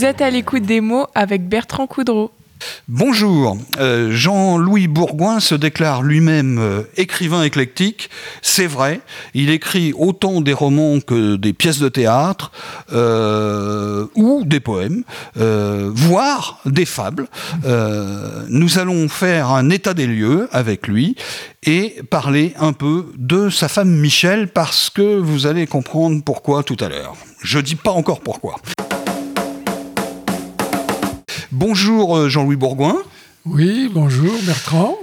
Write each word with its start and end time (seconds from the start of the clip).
Vous 0.00 0.06
êtes 0.06 0.22
à 0.22 0.30
l'écoute 0.30 0.62
des 0.62 0.80
mots 0.80 1.08
avec 1.14 1.46
Bertrand 1.46 1.86
Coudreau. 1.86 2.30
Bonjour, 2.88 3.58
euh, 3.78 4.10
Jean-Louis 4.10 4.88
Bourgoin 4.88 5.40
se 5.40 5.54
déclare 5.54 6.02
lui-même 6.02 6.58
euh, 6.58 6.82
écrivain 6.96 7.42
éclectique. 7.42 8.08
C'est 8.40 8.66
vrai, 8.66 9.02
il 9.34 9.50
écrit 9.50 9.92
autant 9.94 10.40
des 10.40 10.54
romans 10.54 11.00
que 11.00 11.36
des 11.36 11.52
pièces 11.52 11.80
de 11.80 11.90
théâtre 11.90 12.50
euh, 12.94 14.06
ou 14.14 14.44
des 14.46 14.60
poèmes, 14.60 15.04
voire 15.36 16.60
des 16.64 16.86
fables. 16.86 17.28
nous 18.48 18.78
allons 18.78 19.06
faire 19.10 19.50
un 19.50 19.68
état 19.68 19.92
des 19.92 20.06
lieux 20.06 20.48
avec 20.50 20.88
lui 20.88 21.14
et 21.66 21.96
parler 22.08 22.54
un 22.58 22.72
peu 22.72 23.12
de 23.18 23.50
sa 23.50 23.68
femme 23.68 23.90
Michel 23.90 24.48
parce 24.48 24.88
que 24.88 25.18
vous 25.18 25.46
allez 25.46 25.66
comprendre 25.66 26.22
pourquoi 26.24 26.62
tout 26.62 26.78
à 26.80 26.88
l'heure. 26.88 27.16
Je 27.42 27.58
dis 27.58 27.76
pas 27.76 27.90
encore 27.90 28.20
pourquoi. 28.20 28.56
Bonjour 31.52 32.16
euh, 32.16 32.28
Jean-Louis 32.28 32.54
Bourgoin. 32.54 32.96
Oui, 33.44 33.90
bonjour 33.92 34.32
Bertrand. 34.44 34.96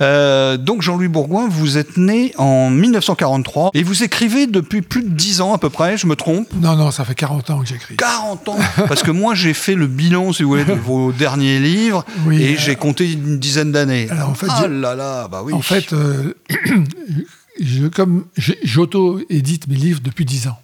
Euh, 0.00 0.56
donc 0.56 0.82
Jean-Louis 0.82 1.06
Bourgoin, 1.06 1.46
vous 1.48 1.78
êtes 1.78 1.96
né 1.96 2.32
en 2.36 2.68
1943 2.68 3.70
et 3.74 3.84
vous 3.84 4.02
écrivez 4.02 4.48
depuis 4.48 4.82
plus 4.82 5.02
de 5.02 5.10
10 5.10 5.40
ans 5.40 5.54
à 5.54 5.58
peu 5.58 5.70
près, 5.70 5.96
je 5.96 6.08
me 6.08 6.16
trompe? 6.16 6.48
Non, 6.54 6.74
non, 6.74 6.90
ça 6.90 7.04
fait 7.04 7.14
40 7.14 7.50
ans 7.50 7.60
que 7.60 7.66
j'écris. 7.68 7.96
40 7.96 8.48
ans? 8.48 8.58
Parce 8.88 9.04
que 9.04 9.12
moi 9.12 9.34
j'ai 9.36 9.54
fait 9.54 9.76
le 9.76 9.86
bilan, 9.86 10.32
si 10.32 10.42
vous 10.42 10.48
voulez, 10.48 10.64
de 10.64 10.72
vos 10.72 11.12
derniers 11.18 11.60
livres 11.60 12.04
et 12.32 12.56
j'ai 12.56 12.74
compté 12.74 13.12
une 13.12 13.38
dizaine 13.38 13.70
d'années. 13.70 14.08
Alors 14.10 14.30
en 14.30 14.34
fait, 14.34 14.48
ah 14.50 14.66
là 14.66 14.96
là, 14.96 15.28
bah 15.28 15.42
oui. 15.44 15.52
En 15.52 15.62
fait, 15.62 15.92
euh, 15.92 16.34
je, 17.60 17.86
comme 17.86 18.24
j'auto-édite 18.36 19.68
mes 19.68 19.76
livres 19.76 20.00
depuis 20.02 20.24
10 20.24 20.48
ans. 20.48 20.58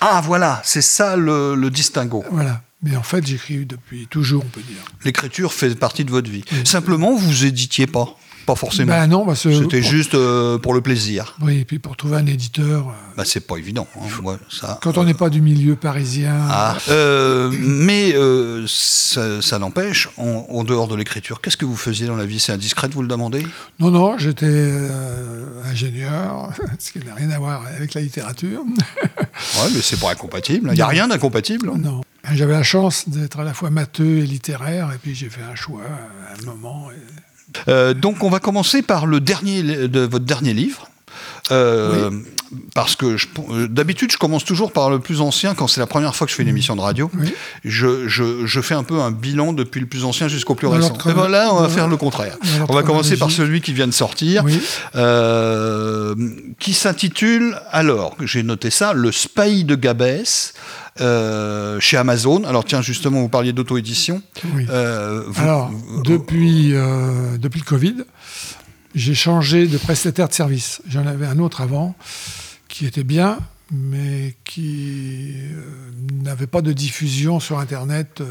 Ah 0.00 0.20
voilà, 0.24 0.60
c'est 0.64 0.82
ça 0.82 1.16
le, 1.16 1.56
le 1.56 1.70
distinguo. 1.70 2.22
Voilà. 2.30 2.60
Mais 2.82 2.96
en 2.96 3.02
fait, 3.02 3.26
j'écris 3.26 3.64
depuis 3.64 4.06
toujours, 4.08 4.42
on 4.44 4.48
peut 4.48 4.62
dire. 4.62 4.82
L'écriture 5.04 5.52
fait 5.52 5.74
partie 5.74 6.04
de 6.04 6.10
votre 6.10 6.30
vie. 6.30 6.44
Simplement, 6.64 7.14
vous 7.14 7.44
éditiez 7.44 7.86
pas 7.86 8.16
pas 8.44 8.54
forcément. 8.54 8.92
Ben 8.92 9.06
non, 9.06 9.26
c'était 9.34 9.82
juste 9.82 10.14
euh, 10.14 10.58
pour 10.58 10.74
le 10.74 10.80
plaisir. 10.80 11.36
Oui, 11.42 11.58
et 11.58 11.64
puis 11.64 11.78
pour 11.78 11.96
trouver 11.96 12.16
un 12.16 12.26
éditeur. 12.26 12.88
Euh, 12.88 13.14
bah, 13.16 13.22
c'est 13.24 13.46
pas 13.46 13.56
évident. 13.56 13.86
Hein, 13.96 14.36
ça, 14.50 14.78
Quand 14.82 14.98
on 14.98 15.04
n'est 15.04 15.14
pas 15.14 15.30
du 15.30 15.40
milieu 15.40 15.76
parisien. 15.76 16.36
Ah, 16.48 16.76
euh, 16.88 17.52
mais 17.60 18.14
ça, 18.66 19.58
n'empêche, 19.58 20.08
en, 20.16 20.64
dehors 20.64 20.88
de 20.88 20.96
l'écriture, 20.96 21.40
qu'est-ce 21.40 21.56
que 21.56 21.64
vous 21.64 21.76
faisiez 21.76 22.06
dans 22.06 22.16
la 22.16 22.26
vie? 22.26 22.40
C'est 22.40 22.52
indiscret 22.52 22.88
de 22.88 22.94
vous 22.94 23.02
le 23.02 23.08
demander? 23.08 23.46
Non, 23.78 23.90
non, 23.90 24.18
j'étais 24.18 24.72
ingénieur, 25.64 26.50
ce 26.78 26.92
qui 26.92 26.98
n'a 27.00 27.14
rien 27.14 27.30
à 27.30 27.38
voir 27.38 27.64
avec 27.76 27.94
la 27.94 28.00
littérature. 28.00 28.62
oui, 28.66 29.70
mais 29.74 29.80
c'est 29.82 30.00
pas 30.00 30.10
incompatible. 30.10 30.70
Il 30.72 30.76
n'y 30.76 30.82
a 30.82 30.86
rien 30.86 31.08
d'incompatible. 31.08 31.70
Non. 31.76 32.02
J'avais 32.30 32.52
la 32.52 32.62
chance 32.62 33.08
d'être 33.08 33.40
à 33.40 33.44
la 33.44 33.52
fois 33.52 33.70
matheux 33.70 34.18
et 34.18 34.26
littéraire, 34.26 34.90
et 34.94 34.98
puis 34.98 35.14
j'ai 35.14 35.28
fait 35.28 35.42
un 35.42 35.54
choix 35.54 35.82
à 35.82 36.40
un 36.40 36.46
moment. 36.46 36.88
Euh, 37.68 37.94
donc 37.94 38.22
on 38.22 38.30
va 38.30 38.38
commencer 38.38 38.82
par 38.82 39.06
le 39.06 39.20
dernier 39.20 39.62
de 39.62 40.00
votre 40.00 40.24
dernier 40.24 40.54
livre. 40.54 40.88
Euh, 41.50 42.10
parce 42.74 42.94
que 42.96 43.16
euh, 43.50 43.66
d'habitude, 43.66 44.12
je 44.12 44.16
commence 44.16 44.44
toujours 44.44 44.72
par 44.72 44.90
le 44.90 45.00
plus 45.00 45.20
ancien 45.20 45.54
quand 45.54 45.66
c'est 45.66 45.80
la 45.80 45.86
première 45.86 46.14
fois 46.14 46.26
que 46.26 46.30
je 46.30 46.36
fais 46.36 46.42
une 46.42 46.48
émission 46.48 46.76
de 46.76 46.80
radio. 46.80 47.10
Je, 47.64 48.06
je, 48.06 48.60
fais 48.60 48.74
un 48.74 48.84
peu 48.84 49.00
un 49.00 49.10
bilan 49.10 49.52
depuis 49.52 49.80
le 49.80 49.86
plus 49.86 50.04
ancien 50.04 50.28
jusqu'au 50.28 50.54
plus 50.54 50.68
récent. 50.68 50.96
Et 51.08 51.12
voilà, 51.12 51.52
on 51.52 51.60
va 51.60 51.68
faire 51.68 51.88
le 51.88 51.96
contraire. 51.96 52.38
On 52.68 52.74
va 52.74 52.82
commencer 52.82 53.16
par 53.16 53.30
celui 53.30 53.60
qui 53.60 53.72
vient 53.72 53.88
de 53.88 53.92
sortir, 53.92 54.44
qui 56.58 56.72
s'intitule, 56.72 57.58
alors, 57.70 58.16
j'ai 58.22 58.42
noté 58.42 58.70
ça, 58.70 58.92
Le 58.92 59.10
Spy 59.10 59.64
de 59.64 59.74
Gabès. 59.74 60.54
Euh, 61.00 61.80
chez 61.80 61.96
Amazon. 61.96 62.44
Alors 62.44 62.64
tiens, 62.64 62.82
justement, 62.82 63.20
vous 63.20 63.28
parliez 63.28 63.52
d'auto-édition. 63.52 64.22
Euh, 64.68 65.24
Alors, 65.36 65.70
depuis, 66.04 66.74
euh, 66.74 67.38
depuis 67.38 67.60
le 67.60 67.64
Covid, 67.64 67.96
j'ai 68.94 69.14
changé 69.14 69.66
de 69.66 69.78
prestataire 69.78 70.28
de 70.28 70.34
service. 70.34 70.82
J'en 70.86 71.06
avais 71.06 71.26
un 71.26 71.38
autre 71.38 71.62
avant 71.62 71.94
qui 72.68 72.84
était 72.84 73.04
bien, 73.04 73.38
mais 73.70 74.36
qui 74.44 75.34
n'avait 76.22 76.46
pas 76.46 76.60
de 76.60 76.72
diffusion 76.72 77.40
sur 77.40 77.58
Internet 77.58 78.22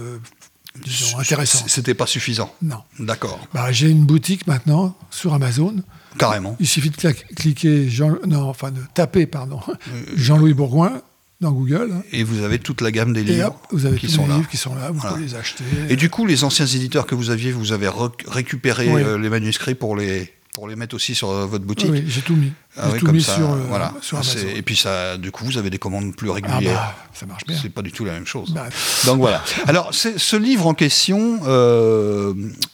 disons, 0.84 1.20
intéressante. 1.20 1.68
C'était 1.68 1.96
pas 1.96 2.06
suffisant 2.06 2.54
Non. 2.62 2.84
D'accord. 3.00 3.40
Bah, 3.56 3.72
j'ai 3.72 3.90
une 3.90 4.06
boutique 4.06 4.46
maintenant 4.46 4.96
sur 5.10 5.34
Amazon. 5.34 5.76
Carrément. 6.20 6.56
Il 6.60 6.68
suffit 6.68 6.92
de 6.92 6.96
cliquer, 7.36 7.90
Jean, 7.90 8.18
non, 8.28 8.50
enfin 8.50 8.70
de 8.70 8.82
taper, 8.94 9.26
pardon, 9.26 9.62
Jean-Louis 10.16 10.54
Bourgoin 10.54 11.02
dans 11.42 11.52
Google. 11.52 11.92
Hein. 11.94 12.04
Et 12.12 12.24
vous 12.24 12.44
avez 12.44 12.60
toute 12.60 12.82
la 12.82 12.92
gamme 12.92 13.14
des 13.14 13.24
livres 13.24 13.60
vous 13.72 13.86
avez 13.86 13.98
qui, 13.98 14.10
sont 14.10 14.24
les 14.24 14.30
là. 14.30 14.36
livres 14.38 14.48
qui 14.48 14.58
sont 14.58 14.76
là, 14.76 14.92
vous 14.92 15.02
pouvez 15.02 15.24
les 15.24 15.36
acheter. 15.36 15.64
Et 15.90 15.96
du 15.96 16.10
coup, 16.10 16.26
les 16.26 16.44
anciens 16.44 16.68
éditeurs 16.68 17.06
que 17.06 17.16
vous 17.16 17.32
aviez, 17.32 17.52
vous 17.52 17.72
avez 17.72 17.90
récupéré 18.28 18.88
euh, 18.90 19.18
les 19.18 19.30
manuscrits 19.30 19.76
pour 19.76 19.96
les, 19.96 20.32
pour 20.54 20.68
les 20.68 20.76
mettre 20.76 20.96
aussi 20.96 21.16
sur 21.16 21.32
euh, 21.32 21.46
votre 21.48 21.66
boutique 21.66 21.90
Oui, 21.92 22.04
j'ai 22.08 22.22
tout 22.22 22.36
mis. 22.36 22.52
Ah 22.78 22.90
j'ai 22.94 23.00
tout 23.00 23.12
mis 23.12 23.24
sur, 23.24 23.52
euh, 23.52 23.58
voilà. 23.68 23.94
sur 24.02 24.18
Amazon. 24.18 24.48
Et 24.56 24.62
puis, 24.62 24.76
ça, 24.76 25.18
du 25.18 25.32
coup, 25.32 25.44
vous 25.46 25.58
avez 25.58 25.72
des 25.72 25.80
commandes 25.80 26.16
plus 26.16 26.30
régulières. 26.30 26.80
Ah 26.80 26.96
bah, 26.96 27.10
ça 27.14 27.26
marche 27.26 27.46
bien. 27.46 27.58
C'est 27.60 27.70
pas 27.70 27.82
du 27.82 27.92
tout 27.92 28.06
la 28.06 28.14
même 28.14 28.28
chose. 28.28 28.52
Bah, 28.54 28.70
Donc 29.06 29.18
voilà. 29.18 29.44
Alors, 29.68 29.94
ce 29.94 30.36
livre 30.38 30.68
en 30.68 30.76
question, 30.76 31.40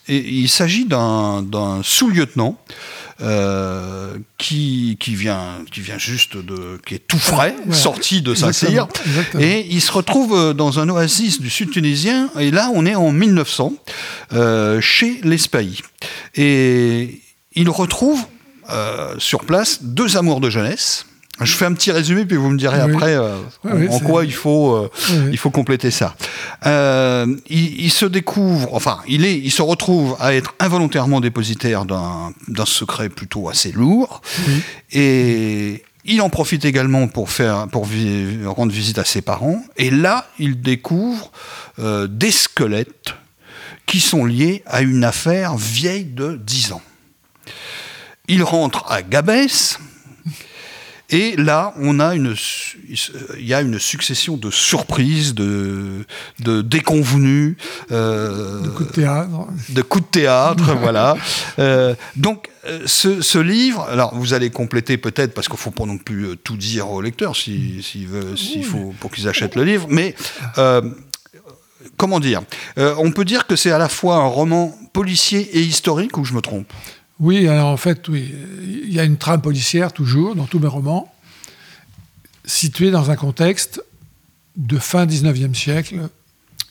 il 0.10 0.50
s'agit 0.50 0.86
d'un 0.86 1.82
sous-lieutenant 1.84 2.60
euh, 3.20 4.16
qui, 4.38 4.96
qui, 5.00 5.16
vient, 5.16 5.66
qui 5.72 5.82
vient 5.82 5.98
juste 5.98 6.38
de. 6.38 6.80
qui 6.86 6.94
est 6.94 7.08
tout 7.08 7.18
frais, 7.18 7.56
sorti 7.72 8.22
de 8.22 8.36
Saint-Cyr. 8.36 8.88
Et 9.40 9.66
il 9.72 9.82
se 9.82 9.92
retrouve 9.92 10.36
euh, 10.36 10.54
dans 10.54 10.80
un 10.80 10.88
oasis 10.88 11.42
du 11.42 11.50
sud 11.50 11.72
tunisien. 11.72 12.30
Et 12.40 12.52
là, 12.52 12.70
on 12.76 12.86
est 12.86 12.94
en 12.94 13.12
1900, 13.12 13.74
euh, 14.34 14.80
chez 14.82 15.20
les 15.24 15.40
Spahis. 15.40 15.82
Et 16.36 17.22
il 17.54 17.70
retrouve 17.70 18.24
sur 19.18 19.46
place 19.46 19.82
deux 19.82 20.18
amours 20.18 20.42
de 20.42 20.50
jeunesse. 20.50 21.06
Je 21.40 21.54
fais 21.54 21.66
un 21.66 21.74
petit 21.74 21.92
résumé, 21.92 22.26
puis 22.26 22.38
vous 22.38 22.50
me 22.50 22.58
direz 22.58 22.80
après 22.80 23.16
euh, 23.16 23.38
en, 23.64 24.00
quoi 24.00 24.26
il 24.26 24.34
faut, 24.34 24.74
euh, 24.74 24.90
il 25.32 25.38
faut 25.38 25.52
compléter 25.52 25.92
ça. 25.92 26.16
Euh, 26.66 27.28
il, 27.48 27.92
se 27.92 28.06
découvre, 28.06 28.74
enfin, 28.74 29.00
il, 29.08 29.24
est, 29.24 29.38
il 29.38 29.52
se 29.52 29.62
retrouve 29.62 30.16
à 30.20 30.34
être 30.34 30.56
involontairement 30.60 31.22
dépositaire 31.22 31.86
d'un 31.86 32.34
secret 32.66 33.10
plutôt 33.10 33.50
assez 33.50 33.72
lourd. 33.72 34.22
Et 34.92 35.84
il 36.06 36.22
en 36.22 36.30
profite 36.30 36.66
également 36.66 37.08
pour, 37.08 37.30
faire, 37.30 37.68
pour 37.68 37.88
rendre 38.46 38.72
visite 38.72 38.98
à 38.98 39.06
ses 39.06 39.22
parents. 39.22 39.62
Et 39.78 39.92
là, 39.92 40.28
il 40.40 40.60
découvre 40.62 41.32
des 41.78 42.32
squelettes 42.32 43.14
qui 43.86 44.00
sont 44.00 44.26
liés 44.26 44.64
à 44.66 44.82
une 44.82 45.04
affaire 45.04 45.56
vieille 45.56 46.06
de 46.06 46.40
10 46.44 46.74
ans. 46.74 46.82
Il 48.28 48.44
rentre 48.44 48.86
à 48.92 49.02
Gabès, 49.04 49.80
et 51.10 51.38
là, 51.38 51.74
on 51.80 52.02
a 52.02 52.16
une, 52.16 52.36
il 52.90 53.48
y 53.48 53.54
a 53.54 53.62
une 53.62 53.80
succession 53.80 54.36
de 54.36 54.52
surprises, 54.52 55.34
de, 55.34 56.06
de 56.40 56.62
déconvenues, 56.62 57.56
euh, 57.92 58.62
de 58.62 58.70
coups 58.70 58.90
de 58.90 58.94
théâtre, 58.96 59.30
de 59.70 59.82
coups 59.82 60.06
de 60.06 60.10
théâtre, 60.10 60.76
voilà. 60.82 61.16
Euh, 61.60 61.96
donc, 62.18 62.50
euh, 62.66 62.82
ce, 62.86 63.22
ce, 63.22 63.38
livre, 63.38 63.88
alors 63.90 64.16
vous 64.16 64.34
allez 64.34 64.50
compléter 64.50 64.98
peut-être 64.98 65.34
parce 65.34 65.48
qu'il 65.48 65.58
faut 65.58 65.72
pas 65.72 65.86
non 65.86 65.98
plus 65.98 66.36
tout 66.44 66.58
dire 66.58 66.90
aux 66.90 67.00
lecteurs 67.00 67.38
s'il 67.38 67.82
si, 67.84 68.64
faut 68.64 68.94
pour 69.00 69.10
qu'ils 69.10 69.30
achètent 69.30 69.56
le 69.56 69.64
livre, 69.64 69.88
mais 69.90 70.14
comment 71.96 72.20
dire 72.20 72.42
On 72.76 73.12
peut 73.12 73.24
dire 73.24 73.48
que 73.48 73.56
c'est 73.56 73.72
à 73.72 73.78
la 73.78 73.88
fois 73.88 74.18
un 74.18 74.28
roman 74.28 74.78
policier 74.92 75.58
et 75.58 75.62
historique, 75.62 76.18
ou 76.18 76.26
je 76.26 76.34
me 76.34 76.42
trompe? 76.42 76.68
Oui, 77.20 77.48
alors 77.48 77.68
en 77.68 77.78
fait, 77.78 78.08
oui, 78.10 78.34
il 78.64 78.94
y 78.94 79.00
a 79.00 79.04
une 79.04 79.18
trame 79.18 79.42
policière 79.42 79.92
toujours 79.92 80.36
dans 80.36 80.46
tous 80.46 80.60
mes 80.60 80.68
romans, 80.68 81.14
située 82.46 82.92
dans 82.92 83.10
un 83.10 83.16
contexte 83.16 83.84
de 84.56 84.78
fin 84.78 85.06
19e 85.06 85.54
siècle, 85.56 86.10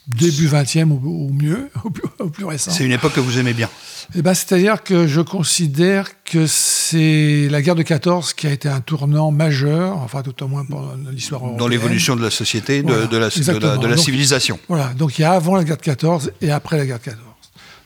début 0.07 0.47
20e 0.47 0.93
au, 0.93 1.31
mieux, 1.33 1.69
au 2.21 2.31
plus, 2.31 2.45
récent. 2.45 2.71
C'est 2.71 2.85
une 2.85 2.93
époque 2.93 3.15
que 3.15 3.21
vous 3.21 3.39
aimez 3.39 3.55
bien 3.55 3.69
eh 4.15 4.23
ben, 4.23 4.35
C'est-à-dire 4.35 4.85
que 4.85 5.09
je 5.09 5.21
considère 5.21 6.23
que 6.23 6.47
c'est 6.47 7.49
la 7.51 7.61
guerre 7.61 7.75
de 7.75 7.83
14 7.83 8.33
qui 8.33 8.47
a 8.47 8.53
été 8.53 8.69
un 8.69 8.81
tournant 8.81 9.33
majeur, 9.33 9.97
enfin 9.99 10.23
tout 10.23 10.45
au 10.45 10.49
moins 10.49 10.65
pour 10.65 10.95
l'histoire 11.11 11.41
européenne. 11.41 11.59
Dans 11.59 11.69
l'évolution 11.69 12.15
de 12.15 12.23
la 12.23 12.31
société, 12.31 12.85
de, 12.85 12.93
la, 12.93 13.07
de, 13.07 13.87
la, 13.87 13.97
civilisation. 13.97 14.61
Voilà, 14.69 14.95
donc 14.95 15.19
il 15.19 15.23
y 15.23 15.25
a 15.25 15.33
avant 15.33 15.57
la 15.57 15.65
guerre 15.65 15.77
de 15.77 15.83
14 15.83 16.33
et 16.41 16.53
après 16.53 16.79
la 16.79 16.87
guerre 16.87 16.99
de 16.99 17.05
14. 17.05 17.23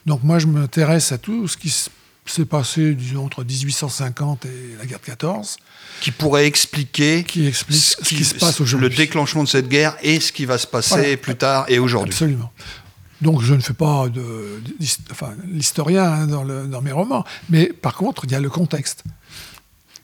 Donc 0.05 0.23
moi 0.23 0.39
je 0.39 0.47
m'intéresse 0.47 1.13
à 1.13 1.19
tout 1.19 1.49
ce 1.49 1.57
qui 1.57 1.71
se 1.71 1.89
s'est 2.31 2.45
passé, 2.45 2.95
disons, 2.95 3.25
entre 3.27 3.45
1850 3.45 4.47
et 4.47 4.77
la 4.79 4.87
guerre 4.87 5.01
de 5.01 5.07
14. 5.07 5.57
Qui 6.01 6.11
pourrait 6.11 6.47
expliquer, 6.47 7.25
qui 7.25 7.47
explique 7.47 7.79
ce 7.79 7.97
qui, 8.03 8.25
se 8.25 8.35
passe 8.35 8.61
aujourd'hui. 8.61 8.89
Le 8.89 8.95
déclenchement 8.95 9.45
de 9.45 9.49
cette 9.49 9.69
guerre 9.69 9.97
et 10.03 10.21
ce 10.21 10.33
qui 10.33 10.45
va 10.45 10.59
se 10.59 10.67
passer 10.67 11.17
plus 11.17 11.37
tard 11.37 11.67
et 11.69 11.79
aujourd'hui. 11.79 12.13
Absolument. 12.13 12.51
Donc 13.21 13.43
je 13.43 13.53
ne 13.55 13.61
fais 13.61 13.75
pas 13.75 14.09
de, 14.09 14.63
enfin, 15.11 15.35
l'historien 15.47 16.05
hein, 16.05 16.27
dans, 16.27 16.45
dans, 16.45 16.81
mes 16.81 16.93
romans, 16.93 17.25
mais 17.51 17.67
par 17.67 17.95
contre, 17.95 18.25
il 18.25 18.31
y 18.31 18.35
a 18.35 18.41
le 18.41 18.49
contexte. 18.49 19.05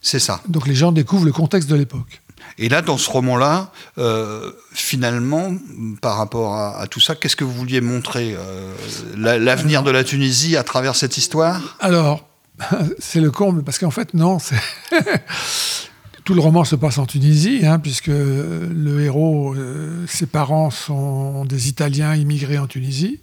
C'est 0.03 0.19
ça. 0.19 0.43
Donc 0.49 0.67
les 0.67 0.75
gens 0.75 0.93
découvrent 0.93 1.25
le 1.25 1.33
contexte 1.33 1.69
de 1.71 1.77
l'époque. 1.77 2.21
Et 2.59 2.69
là, 2.69 2.83
dans 2.83 2.99
ce 2.99 3.11
roman-là, 3.11 3.71
euh, 3.99 4.53
finalement, 4.73 5.55
par 6.01 6.17
rapport 6.17 6.57
à, 6.57 6.87
tout 6.89 7.01
ça, 7.01 7.15
qu'est-ce 7.15 7.37
que 7.37 7.45
vous 7.45 7.53
vouliez 7.53 7.81
montrer 7.81 8.35
euh, 8.37 8.75
L'avenir 9.17 9.83
de 9.83 9.91
la 9.91 10.05
Tunisie 10.05 10.57
à 10.57 10.63
travers 10.63 10.97
cette 10.97 11.17
histoire? 11.17 11.77
Alors, 11.81 12.27
c'est 12.99 13.21
le 13.21 13.31
comble, 13.31 13.63
parce 13.63 13.79
qu'en 13.79 13.91
fait, 13.91 14.15
non, 14.15 14.39
tout 16.25 16.35
le 16.35 16.41
roman 16.41 16.65
se 16.65 16.77
passe 16.77 16.99
en 16.99 17.07
Tunisie, 17.07 17.61
hein, 17.65 17.79
puisque 17.79 18.07
le 18.09 19.01
héros, 19.01 19.55
euh, 19.55 20.05
ses 20.09 20.27
parents 20.27 20.71
sont 20.71 21.45
des 21.45 21.69
Italiens 21.69 22.15
immigrés 22.15 22.59
en 22.59 22.67
Tunisie. 22.67 23.21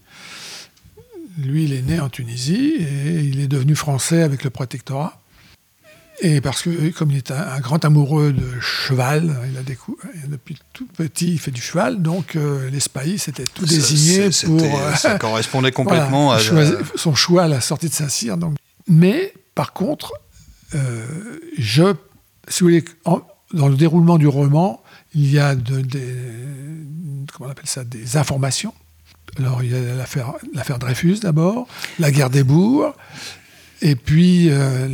Lui, 1.40 1.64
il 1.64 1.74
est 1.74 1.82
né 1.82 2.00
en 2.00 2.10
Tunisie 2.10 2.76
et 2.80 3.22
il 3.22 3.40
est 3.40 3.48
devenu 3.48 3.76
français 3.76 4.22
avec 4.22 4.44
le 4.44 4.52
protectorat. 4.52 5.23
Et 6.22 6.42
parce 6.42 6.62
que, 6.62 6.92
comme 6.92 7.12
il 7.12 7.18
est 7.18 7.32
un, 7.32 7.60
grand 7.60 7.84
amoureux 7.84 8.34
de 8.34 8.60
cheval, 8.60 9.36
il 9.50 9.58
a 9.58 9.64
depuis 10.30 10.58
tout 10.72 10.86
petit, 10.86 11.34
il 11.34 11.40
fait 11.40 11.52
du 11.52 11.62
cheval, 11.62 12.02
donc 12.02 12.36
euh, 12.36 12.70
les 12.70 12.80
c'était 13.18 13.46
tout 13.46 13.66
désigné 13.66 14.30
pour. 14.46 14.62
Euh, 14.62 14.94
ça 14.94 15.18
correspondait 15.18 15.72
complètement 15.74 16.32
à. 16.32 16.40
son 16.96 17.16
choix 17.16 17.44
à 17.44 17.48
la 17.48 17.62
sortie 17.62 17.90
de 17.90 17.94
Saint-Cyr. 17.94 18.38
Donc. 18.38 18.56
Mais, 18.88 19.34
par 19.56 19.74
contre, 19.74 20.14
euh, 20.76 21.40
je, 21.58 21.94
si 22.48 22.60
vous 22.60 22.68
voulez, 22.68 22.86
dans 23.54 23.68
le 23.68 23.76
déroulement 23.76 24.18
du 24.18 24.28
roman, 24.28 24.84
il 25.16 25.32
y 25.32 25.40
a 25.40 25.56
de, 25.56 25.82
des, 25.82 26.16
comment 27.34 27.50
on 27.50 27.52
appelle 27.52 27.68
ça, 27.68 27.84
des 27.84 28.18
informations. 28.18 28.74
Alors, 29.40 29.64
il 29.64 29.72
y 29.72 29.76
a 29.76 29.96
l'affaire 29.96 30.80
Dreyfus 30.80 31.20
d'abord, 31.22 31.68
la 31.98 32.12
guerre 32.12 32.30
des 32.30 32.44
bourgs, 32.44 32.94
et 33.82 33.96
puis 33.96 34.50
euh, 34.50 34.88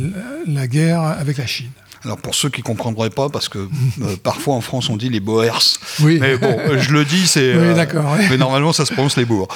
la 0.46 0.66
guerre 0.66 1.02
avec 1.02 1.38
la 1.38 1.46
Chine. 1.46 1.70
Alors 2.02 2.16
pour 2.16 2.34
ceux 2.34 2.48
qui 2.48 2.62
ne 2.62 2.64
comprendraient 2.64 3.10
pas, 3.10 3.28
parce 3.28 3.50
que 3.50 3.58
euh, 3.58 4.16
parfois 4.22 4.54
en 4.54 4.62
France 4.62 4.88
on 4.88 4.96
dit 4.96 5.10
les 5.10 5.20
Boers, 5.20 5.60
oui. 6.00 6.18
mais 6.18 6.38
bon, 6.38 6.56
euh, 6.58 6.78
je 6.78 6.92
le 6.92 7.04
dis, 7.04 7.26
c'est. 7.26 7.54
Oui, 7.60 7.74
d'accord. 7.74 8.16
Mais 8.30 8.38
normalement 8.38 8.72
ça 8.72 8.86
se 8.86 8.92
prononce 8.94 9.18
les 9.18 9.26
Boers. 9.26 9.48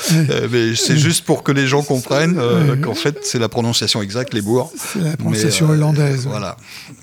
mais 0.50 0.74
c'est 0.74 0.98
juste 0.98 1.24
pour 1.24 1.42
que 1.42 1.52
les 1.52 1.66
gens 1.66 1.82
comprennent 1.82 2.38
qu'en 2.82 2.94
fait 2.94 3.18
c'est 3.22 3.38
la 3.38 3.48
prononciation 3.48 4.02
exacte, 4.02 4.34
les 4.34 4.42
Boers. 4.42 4.70
C'est 4.76 5.00
la 5.00 5.16
prononciation 5.16 5.70
hollandaise. 5.70 6.26
Voilà. 6.26 6.56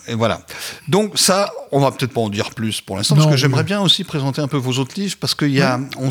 Et 0.08 0.14
voilà. 0.14 0.42
Donc 0.88 1.18
ça, 1.18 1.52
on 1.72 1.80
va 1.80 1.92
peut-être 1.92 2.14
pas 2.14 2.22
en 2.22 2.30
dire 2.30 2.52
plus 2.52 2.82
pour 2.82 2.98
l'instant, 2.98 3.16
parce 3.16 3.28
que 3.28 3.38
j'aimerais 3.38 3.64
bien 3.64 3.82
aussi 3.82 4.04
présenter 4.04 4.42
un 4.42 4.48
peu 4.48 4.58
vos 4.58 4.74
autres 4.74 5.00
livres, 5.00 5.16
parce 5.20 5.34
qu'il 5.34 5.52
y 5.54 5.62
a, 5.62 5.80
on, 5.98 6.10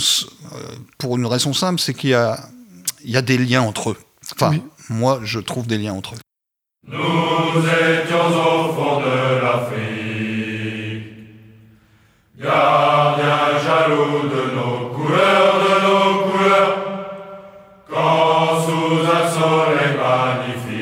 pour 0.98 1.16
une 1.16 1.26
raison 1.26 1.52
simple, 1.52 1.80
c'est 1.80 1.94
qu'il 1.94 2.10
y 2.10 2.14
a, 2.14 2.40
il 3.04 3.10
y 3.10 3.16
a 3.16 3.22
des 3.22 3.38
liens 3.38 3.62
entre 3.62 3.90
eux. 3.90 3.96
Enfin, 4.34 4.56
moi, 4.90 5.20
je 5.22 5.38
trouve 5.38 5.66
des 5.69 5.78
liens 5.78 5.94
entre 5.94 6.14
eux. 6.14 6.19
Nous 6.87 6.98
étions 6.98 8.26
au 8.26 8.72
fond 8.72 9.00
de 9.00 9.40
l'Afrique, 9.40 11.04
gardiens 12.37 13.58
jaloux 13.64 14.28
de 14.28 14.42
nos 14.56 14.88
couleurs, 14.90 15.54
de 15.64 15.75
nos 15.87 16.25
couleurs, 16.25 16.75
quand 17.88 18.60
sous 18.62 18.98
un 19.06 19.26
soleil 19.31 19.92
magnifique 19.96 20.81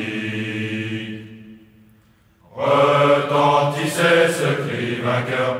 retentissait 2.55 4.27
ce 4.29 4.49
cri 4.63 5.01
vainqueur, 5.01 5.51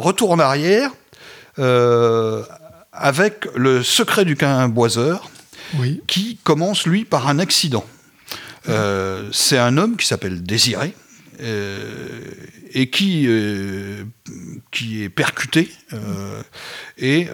retour 0.00 0.30
en 0.30 0.38
arrière, 0.38 0.90
euh, 1.58 2.42
avec 2.92 3.46
le 3.54 3.82
secret 3.82 4.24
du 4.24 4.36
quimboiseur, 4.36 5.30
oui. 5.78 6.02
qui 6.06 6.38
commence, 6.42 6.86
lui, 6.86 7.04
par 7.04 7.28
un 7.28 7.38
accident. 7.38 7.84
Euh, 8.68 9.28
c'est 9.32 9.58
un 9.58 9.76
homme 9.78 9.96
qui 9.96 10.06
s'appelle 10.06 10.42
Désiré, 10.42 10.94
euh, 11.40 12.20
et 12.72 12.90
qui, 12.90 13.24
euh, 13.26 14.04
qui 14.70 15.02
est 15.02 15.08
percuté. 15.08 15.70
Euh, 15.92 16.42
et 16.96 17.28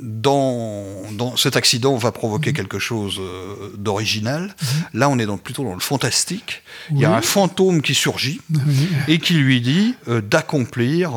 dans, 0.00 1.02
dans, 1.12 1.36
cet 1.36 1.56
accident 1.56 1.96
va 1.96 2.12
provoquer 2.12 2.50
mhm. 2.50 2.56
quelque 2.56 2.78
chose 2.78 3.20
d'original. 3.76 4.42
Mhm. 4.42 4.84
Là, 4.94 5.08
on 5.08 5.18
est 5.18 5.26
donc 5.26 5.42
plutôt 5.42 5.64
dans 5.64 5.74
le 5.74 5.80
fantastique. 5.80 6.62
Il 6.90 6.98
y 6.98 7.04
a 7.04 7.14
un 7.14 7.22
fantôme 7.22 7.80
qui 7.80 7.94
surgit 7.94 8.40
et 9.08 9.18
qui 9.18 9.34
lui 9.34 9.60
dit 9.60 9.94
d'accomplir, 10.06 11.12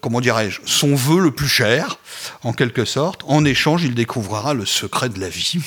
comment 0.00 0.20
dirais-je, 0.20 0.60
son 0.64 0.94
vœu 0.94 1.20
le 1.20 1.30
plus 1.32 1.48
cher, 1.48 1.98
en 2.42 2.52
quelque 2.52 2.84
sorte. 2.84 3.22
En 3.26 3.44
échange, 3.44 3.84
il 3.84 3.94
découvrira 3.94 4.54
le 4.54 4.64
secret 4.64 5.08
de 5.08 5.20
la 5.20 5.28
vie. 5.28 5.58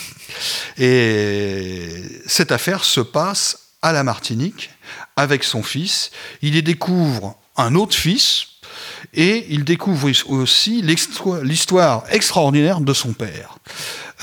Et 0.78 2.04
cette 2.26 2.52
affaire 2.52 2.84
se 2.84 3.02
passe 3.02 3.60
à 3.82 3.92
la 3.92 4.04
Martinique 4.04 4.72
avec 5.16 5.44
son 5.44 5.64
fils. 5.64 6.12
Il 6.42 6.56
y 6.56 6.64
découvre 6.64 7.38
un 7.58 7.76
autre 7.76 7.96
fils 7.96 8.48
et 9.14 9.46
il 9.50 9.64
découvre 9.64 10.10
aussi 10.28 10.82
l'histoire 10.82 12.04
extraordinaire 12.10 12.82
de 12.82 12.94
son 12.94 13.14
père. 13.14 13.58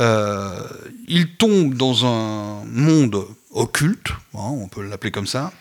Euh, 0.01 0.55
il 1.09 1.37
tombe 1.37 1.75
dans 1.75 2.07
un 2.07 2.65
monde 2.65 3.27
occulte, 3.51 4.11
hein, 4.35 4.51
on 4.51 4.69
peut 4.69 4.87
l'appeler 4.87 5.11
comme 5.11 5.27
ça. 5.27 5.53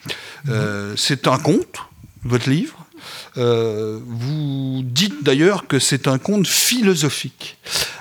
Euh, 0.50 0.96
c'est 0.98 1.28
un 1.28 1.38
conte, 1.38 1.80
votre 2.24 2.50
livre? 2.50 2.81
Euh, 3.38 4.00
vous 4.06 4.82
dites 4.84 5.24
d'ailleurs 5.24 5.68
que 5.68 5.80
c'est 5.80 6.08
un 6.08 6.18
conte 6.18 6.48
philosophique. 6.48 7.58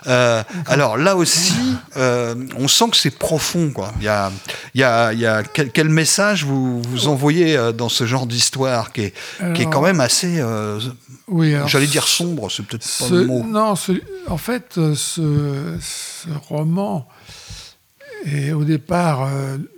Euh, 0.09 0.43
alors 0.67 0.97
là 0.97 1.15
aussi, 1.15 1.55
euh, 1.97 2.35
on 2.57 2.67
sent 2.67 2.91
que 2.91 2.97
c'est 2.97 3.17
profond. 3.17 3.71
Quoi. 3.71 3.93
Il 3.99 4.05
y 4.05 4.09
a, 4.09 4.33
il 4.75 4.81
y 4.81 4.85
a, 4.85 5.13
il 5.13 5.21
y 5.21 5.27
a 5.27 5.45
quel, 5.45 5.89
message 5.89 6.45
vous, 6.45 6.83
vous 6.83 7.07
envoyez 7.07 7.57
dans 7.77 7.89
ce 7.89 8.07
genre 8.07 8.27
d'histoire 8.27 8.93
qui 8.93 9.03
est, 9.03 9.15
qui 9.55 9.63
est 9.63 9.71
quand 9.71 9.83
même 9.83 10.01
assez, 10.01 10.43
oui, 11.29 11.55
j'allais 11.67 11.87
dire 11.87 12.09
sombre, 12.09 12.51
c'est 12.51 12.65
peut-être 12.65 12.87
pas 12.99 13.09
le 13.15 13.27
mot. 13.27 13.45
Non, 13.45 13.75
en 14.27 14.37
fait, 14.37 14.75
ce, 14.75 15.77
ce, 15.81 16.29
roman 16.49 17.07
est 18.27 18.53
au 18.53 18.65
départ 18.65 19.29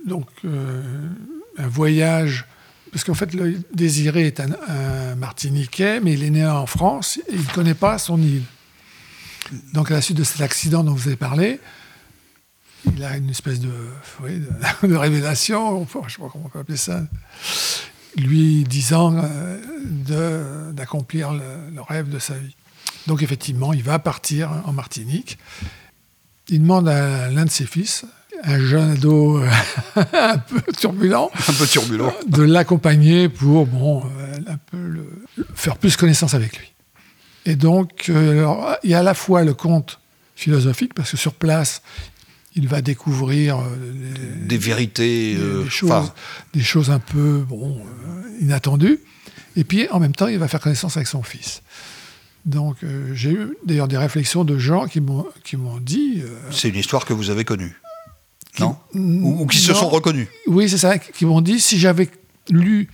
donc 0.05 0.27
un 0.45 1.67
voyage 1.67 2.45
parce 2.93 3.03
qu'en 3.03 3.15
fait, 3.15 3.33
le 3.33 3.59
Désiré 3.73 4.27
est 4.27 4.39
un, 4.39 5.15
Martiniquais, 5.15 5.99
mais 5.99 6.13
il 6.13 6.23
est 6.23 6.29
né 6.29 6.45
en 6.45 6.67
France 6.67 7.19
et 7.27 7.33
il 7.33 7.41
ne 7.41 7.51
connaît 7.51 7.73
pas 7.73 7.97
son 7.97 8.21
île. 8.21 8.43
Donc, 9.73 9.89
à 9.89 9.95
la 9.95 10.01
suite 10.01 10.17
de 10.17 10.23
cet 10.23 10.41
accident 10.41 10.83
dont 10.83 10.93
vous 10.93 11.07
avez 11.07 11.17
parlé, 11.17 11.59
il 12.95 13.03
a 13.03 13.17
une 13.17 13.31
espèce 13.31 13.59
de, 13.59 13.73
révélation, 14.95 15.87
je 15.91 15.97
ne 15.97 16.09
sais 16.09 16.17
pas 16.19 16.29
comment 16.31 16.45
on 16.45 16.49
peut 16.49 16.59
appeler 16.59 16.77
ça, 16.77 17.01
lui 18.15 18.63
disant 18.63 19.15
euh, 19.17 20.71
d'accomplir 20.71 21.33
le, 21.33 21.81
rêve 21.81 22.09
de 22.09 22.19
sa 22.19 22.35
vie. 22.35 22.55
Donc, 23.07 23.23
effectivement, 23.23 23.73
il 23.73 23.81
va 23.81 23.97
partir 23.97 24.51
en 24.65 24.71
Martinique. 24.71 25.39
Il 26.47 26.61
demande 26.61 26.87
à 26.87 27.31
l'un 27.31 27.45
de 27.45 27.49
ses 27.49 27.65
fils, 27.65 28.05
un 28.43 28.59
jeune 28.59 28.91
ado 28.91 29.37
euh, 29.37 29.49
un 30.13 30.37
peu 30.37 30.61
turbulent. 30.77 31.31
Un 31.47 31.53
peu 31.53 31.67
turbulent. 31.67 32.13
De 32.27 32.43
l'accompagner 32.43 33.29
pour 33.29 33.65
bon, 33.65 34.03
euh, 34.19 34.37
un 34.47 34.57
peu 34.57 34.77
faire 35.55 35.77
plus 35.77 35.95
connaissance 35.95 36.33
avec 36.33 36.57
lui. 36.57 36.71
Et 37.45 37.55
donc, 37.55 38.05
euh, 38.09 38.75
il 38.83 38.89
y 38.89 38.93
a 38.93 38.99
à 38.99 39.03
la 39.03 39.13
fois 39.13 39.43
le 39.43 39.53
conte 39.53 39.99
philosophique, 40.35 40.93
parce 40.93 41.11
que 41.11 41.17
sur 41.17 41.33
place, 41.33 41.81
il 42.55 42.67
va 42.67 42.81
découvrir 42.81 43.59
des, 44.45 44.57
vérités, 44.57 45.35
des, 45.35 45.69
choses, 45.69 46.11
des, 46.53 46.61
choses, 46.61 46.89
un 46.89 46.99
peu 46.99 47.45
bon, 47.47 47.81
inattendues. 48.39 48.99
Et 49.55 49.63
puis, 49.63 49.87
en 49.89 49.99
même 49.99 50.13
temps, 50.13 50.27
il 50.27 50.39
va 50.39 50.47
faire 50.47 50.59
connaissance 50.59 50.97
avec 50.97 51.07
son 51.07 51.23
fils. 51.23 51.61
Donc, 52.45 52.77
j'ai 53.13 53.31
eu 53.31 53.57
d'ailleurs 53.65 53.87
des 53.87 53.97
réflexions 53.97 54.43
de 54.43 54.57
gens 54.57 54.87
qui 54.87 55.01
m'ont 55.01 55.79
dit. 55.81 56.23
C'est 56.51 56.69
une 56.69 56.75
histoire 56.75 57.05
que 57.05 57.13
vous 57.13 57.29
avez 57.29 57.43
connue 57.43 57.75
non 58.59 58.77
ou, 58.93 59.45
qui 59.47 59.57
se 59.57 59.73
sont 59.73 59.89
reconnus 59.89 60.27
Oui, 60.47 60.69
c'est 60.69 60.77
ça, 60.77 60.97
qui 60.97 61.25
m'ont 61.25 61.41
dit 61.41 61.59
si 61.59 61.79
j'avais 61.79 62.09
lu 62.49 62.89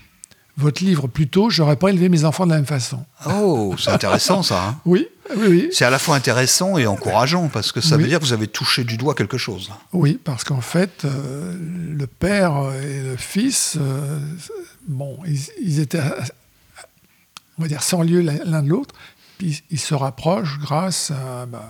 votre 0.60 0.84
livre 0.84 1.08
plus 1.08 1.28
tôt, 1.28 1.50
j'aurais 1.50 1.78
pas 1.78 1.90
élevé 1.90 2.10
mes 2.10 2.26
enfants 2.26 2.46
de 2.46 2.52
la 2.52 2.58
même 2.58 2.66
façon. 2.66 3.06
Oh, 3.26 3.76
c'est 3.78 3.92
intéressant 3.92 4.44
ça. 4.44 4.68
Hein. 4.68 4.80
oui, 4.86 5.08
oui, 5.38 5.48
oui. 5.48 5.70
C'est 5.72 5.86
à 5.86 5.90
la 5.90 6.00
fois 6.00 6.16
intéressant 6.16 6.78
et 6.78 6.86
encourageant 6.86 7.48
parce 7.48 7.72
que 7.72 7.82
ça 7.82 7.98
veut 7.98 8.08
dire 8.08 8.20
que 8.20 8.26
vous 8.26 8.34
avez 8.34 8.48
touché 8.48 8.84
du 8.84 8.98
doigt 8.98 9.16
quelque 9.16 9.38
chose. 9.38 9.72
Oui, 9.94 10.20
parce 10.22 10.44
qu'en 10.44 10.62
fait, 10.62 11.06
euh, 11.06 11.56
le 11.98 12.08
père 12.08 12.74
et 12.84 13.02
le 13.02 13.16
fils, 13.16 13.78
euh, 13.80 14.20
bon, 14.88 15.18
ils, 15.62 15.80
étaient, 15.80 16.02
on 17.58 17.62
va 17.62 17.68
dire, 17.68 17.82
sans 17.82 18.02
lieu 18.02 18.22
l'un 18.22 18.62
de 18.62 18.70
l'autre, 18.70 18.96
puis 19.38 19.64
ils 19.72 19.80
se 19.80 19.94
rapprochent 19.94 20.60
grâce 20.60 21.12
à. 21.12 21.46
Bah, 21.46 21.70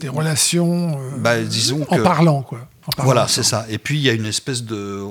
des 0.00 0.08
relations 0.08 0.98
euh, 0.98 1.16
Bah, 1.18 1.40
disons 1.42 1.82
en 1.88 1.96
que- 1.96 2.02
parlant, 2.02 2.42
quoi. 2.42 2.60
En 2.86 2.90
parlant 2.92 3.04
Voilà, 3.12 3.28
c'est 3.28 3.42
ça. 3.42 3.64
Et 3.70 3.78
puis 3.78 3.96
il 3.96 4.02
y 4.02 4.10
a 4.10 4.12
une 4.12 4.26
espèce 4.26 4.62
de, 4.64 4.74
euh, 4.76 5.04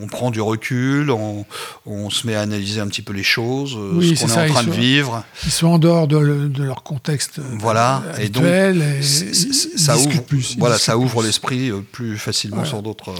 on 0.00 0.06
prend 0.06 0.30
du 0.30 0.40
recul, 0.40 1.10
on, 1.10 1.44
on 1.84 2.08
se 2.10 2.24
met 2.26 2.36
à 2.36 2.42
analyser 2.42 2.80
un 2.80 2.86
petit 2.86 3.02
peu 3.02 3.12
les 3.12 3.24
choses, 3.24 3.74
euh, 3.76 3.92
Oui, 3.94 4.14
ce 4.16 4.20
qu'on 4.22 4.28
est 4.28 4.34
ça, 4.34 4.44
en 4.44 4.48
train 4.48 4.62
de 4.62 4.70
sont- 4.70 4.78
vivre. 4.78 5.24
Ils 5.44 5.50
sont 5.50 5.66
en 5.66 5.78
dehors 5.78 6.06
de, 6.06 6.18
le- 6.18 6.48
de 6.48 6.62
leur 6.62 6.82
contexte 6.84 7.40
Voilà, 7.58 8.02
et 8.20 8.28
donc, 8.28 8.44
et, 8.44 9.02
ça 9.02 9.96
ouvre, 9.96 10.22
plus, 10.22 10.56
voilà, 10.58 10.78
ça 10.78 10.96
ouvre 10.98 11.22
l'esprit 11.22 11.72
plus 11.92 12.16
facilement 12.16 12.56
Voilà. 12.58 12.68
sur 12.70 12.82
d'autres. 12.82 13.12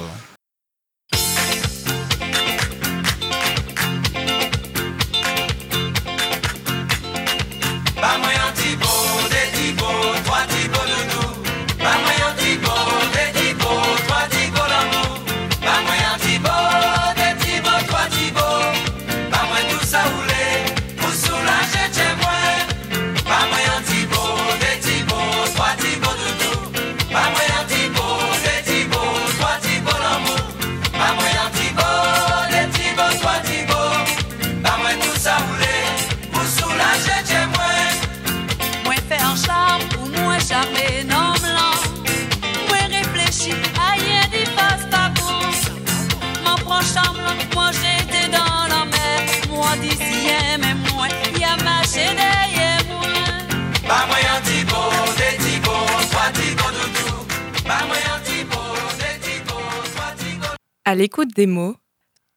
L'écoute 60.97 61.35
des 61.35 61.47
mots 61.47 61.76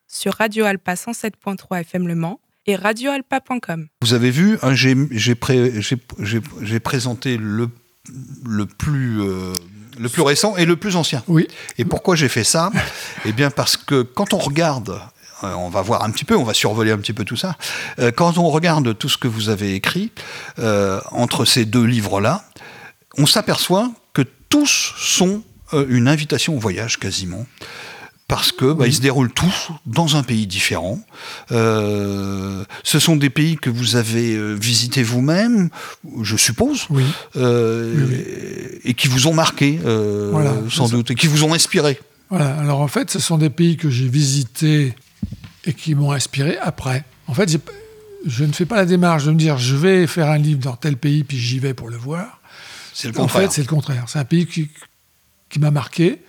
sur 0.08 0.34
Radio 0.36 0.66
Alpa 0.66 0.94
107.3 0.96 1.82
FM 1.82 2.08
Le 2.08 2.16
Mans 2.16 2.40
et 2.66 2.76
radioalpa.com. 2.76 3.88
Vous 4.02 4.14
avez 4.14 4.32
vu, 4.32 4.58
hein, 4.62 4.76
j'ai 4.76 4.96
j'ai 5.12 5.36
pré- 5.36 5.82
j'ai- 5.82 5.98
j'ai- 6.20 6.42
j'ai 6.62 6.80
présenté 6.80 7.38
le, 7.38 7.70
le, 8.46 8.66
plus, 8.66 9.22
euh, 9.22 9.54
le 10.00 10.10
plus 10.10 10.22
récent 10.22 10.56
et 10.58 10.66
le 10.66 10.76
plus 10.76 10.96
ancien. 10.96 11.24
Oui, 11.28 11.48
Et 11.78 11.86
pourquoi 11.86 12.16
j'ai 12.16 12.30
fait 12.30 12.44
ça? 12.44 12.72
Eh 13.26 13.32
bien 13.32 13.50
parce 13.50 13.78
que 13.78 14.02
quand 14.04 14.34
on 14.34 14.38
regarde, 14.38 15.00
euh, 15.44 15.54
on 15.54 15.70
va 15.70 15.82
voir 15.82 16.04
un 16.04 16.12
petit 16.12 16.26
peu, 16.26 16.36
on 16.36 16.44
va 16.44 16.54
survoler 16.54 16.92
un 16.92 16.98
petit 16.98 17.14
peu 17.14 17.24
tout 17.26 17.38
ça, 17.38 17.58
euh, 18.00 18.12
quand 18.12 18.38
on 18.38 18.50
regarde 18.50 18.98
tout 18.98 19.10
ce 19.10 19.18
que 19.18 19.28
vous 19.28 19.50
avez 19.50 19.74
écrit 19.74 20.12
euh, 20.60 21.00
entre 21.12 21.46
ces 21.46 21.66
deux 21.66 21.86
livres-là, 21.86 22.44
on 23.18 23.26
s'aperçoit 23.26 23.92
que 24.14 24.22
tous 24.50 24.94
sont 24.98 25.44
euh, 25.74 25.86
une 25.90 26.08
invitation 26.08 26.56
au 26.56 26.60
voyage 26.60 26.98
quasiment. 27.00 27.46
Parce 28.30 28.52
que 28.52 28.72
bah, 28.74 28.86
ils 28.88 28.94
se 28.94 29.02
déroulent 29.02 29.34
tous 29.34 29.72
dans 29.88 30.16
un 30.16 30.22
pays 30.24 30.46
différent. 30.48 31.00
Euh, 31.52 32.64
ce 32.84 33.00
sont 33.00 33.16
des 33.16 33.32
pays 33.32 33.58
que 33.58 33.70
vous 33.72 33.96
avez 33.96 34.36
euh, 34.36 34.54
visités 34.54 35.02
vous-même, 35.04 35.70
je 36.22 36.38
suppose, 36.38 36.86
oui. 36.92 37.04
euh, 37.38 38.06
Oui, 38.08 38.80
et 38.86 38.94
qui 38.94 39.08
vous 39.08 39.26
ont 39.28 39.34
marqué, 39.34 39.80
euh, 39.84 40.30
Voilà, 40.32 40.54
sans 40.70 40.86
ça. 40.88 40.96
doute, 40.96 41.10
et 41.12 41.16
qui 41.16 41.26
vous 41.28 41.44
ont 41.44 41.54
inspiré. 41.56 42.00
Voilà. 42.30 42.56
Alors 42.60 42.82
en 42.82 42.88
fait, 42.88 43.10
ce 43.10 43.20
sont 43.20 43.40
des 43.40 43.50
pays 43.50 43.78
que 43.78 43.90
j'ai 43.90 44.08
visités 44.08 44.94
et 45.66 45.74
qui 45.74 45.96
m'ont 45.96 46.12
inspiré 46.12 46.58
après. 46.62 47.04
En 47.28 47.34
fait, 47.34 47.50
je 48.28 48.44
ne 48.46 48.52
fais 48.54 48.66
pas 48.68 48.76
la 48.76 48.86
démarche 48.86 49.26
de 49.26 49.32
me 49.32 49.38
dire 49.38 49.58
je 49.58 49.76
vais 49.76 50.06
faire 50.06 50.28
un 50.30 50.38
livre 50.38 50.60
dans 50.62 50.76
tel 50.76 50.98
pays 50.98 51.24
puis 51.24 51.38
j'y 51.40 51.58
vais 51.58 51.74
pour 51.74 51.90
le 51.90 51.98
voir. 51.98 52.42
C'est 52.94 53.08
le 53.08 53.16
En 53.18 53.22
contraire. 53.24 53.42
fait, 53.50 53.52
c'est 53.56 53.62
le 53.62 53.68
contraire. 53.68 54.04
C'est 54.08 54.20
un 54.20 54.26
pays 54.26 54.46
qui, 54.46 54.70
qui 55.50 55.58
m'a 55.60 55.72
marqué 55.72 56.22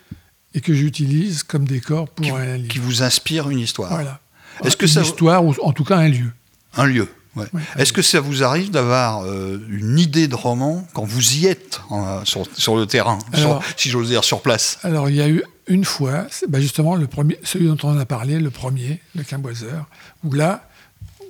et 0.54 0.60
que 0.60 0.74
j'utilise 0.74 1.42
comme 1.42 1.64
décor 1.66 2.08
pour 2.08 2.24
qui, 2.26 2.32
un 2.32 2.56
livre. 2.56 2.68
qui 2.68 2.78
vous 2.78 3.02
inspire 3.02 3.48
une 3.50 3.58
histoire. 3.60 3.90
Voilà. 3.90 4.20
Est-ce 4.64 4.76
que 4.76 4.86
une 4.86 4.92
ça- 4.92 5.02
histoire 5.02 5.44
ou 5.44 5.54
en 5.62 5.72
tout 5.72 5.84
cas 5.84 5.96
un 5.96 6.08
lieu. 6.08 6.32
Un 6.76 6.86
lieu. 6.86 7.08
ouais. 7.36 7.46
Ouais, 7.52 7.62
Est-ce 7.78 7.92
que 7.92 8.02
ça 8.02 8.20
vous 8.20 8.42
arrive 8.42 8.70
d'avoir 8.70 9.24
euh, 9.24 9.58
une 9.70 9.98
idée 9.98 10.28
de 10.28 10.34
roman 10.34 10.86
quand 10.92 11.04
vous 11.04 11.36
y 11.36 11.46
êtes 11.46 11.80
sur, 12.24 12.44
sur 12.56 12.76
le 12.76 12.86
terrain, 12.86 13.18
sur- 13.34 13.60
si 13.76 13.88
j'ose 13.90 14.08
dire, 14.08 14.24
sur 14.24 14.42
place? 14.42 14.78
Alors, 14.82 15.08
il 15.08 15.16
y 15.16 15.22
a 15.22 15.28
eu 15.28 15.42
une 15.68 15.84
fois, 15.84 16.26
c'est- 16.30 16.48
bah, 16.48 16.60
justement, 16.60 16.96
le 16.96 17.06
premier, 17.06 17.38
celui 17.44 17.66
dont 17.68 17.78
on 17.84 17.96
a 17.98 18.04
parlé, 18.06 18.38
le 18.40 18.50
premier, 18.50 19.00
le 19.14 19.22
Quimboiseur, 19.22 19.86
où 20.24 20.32
là, 20.32 20.68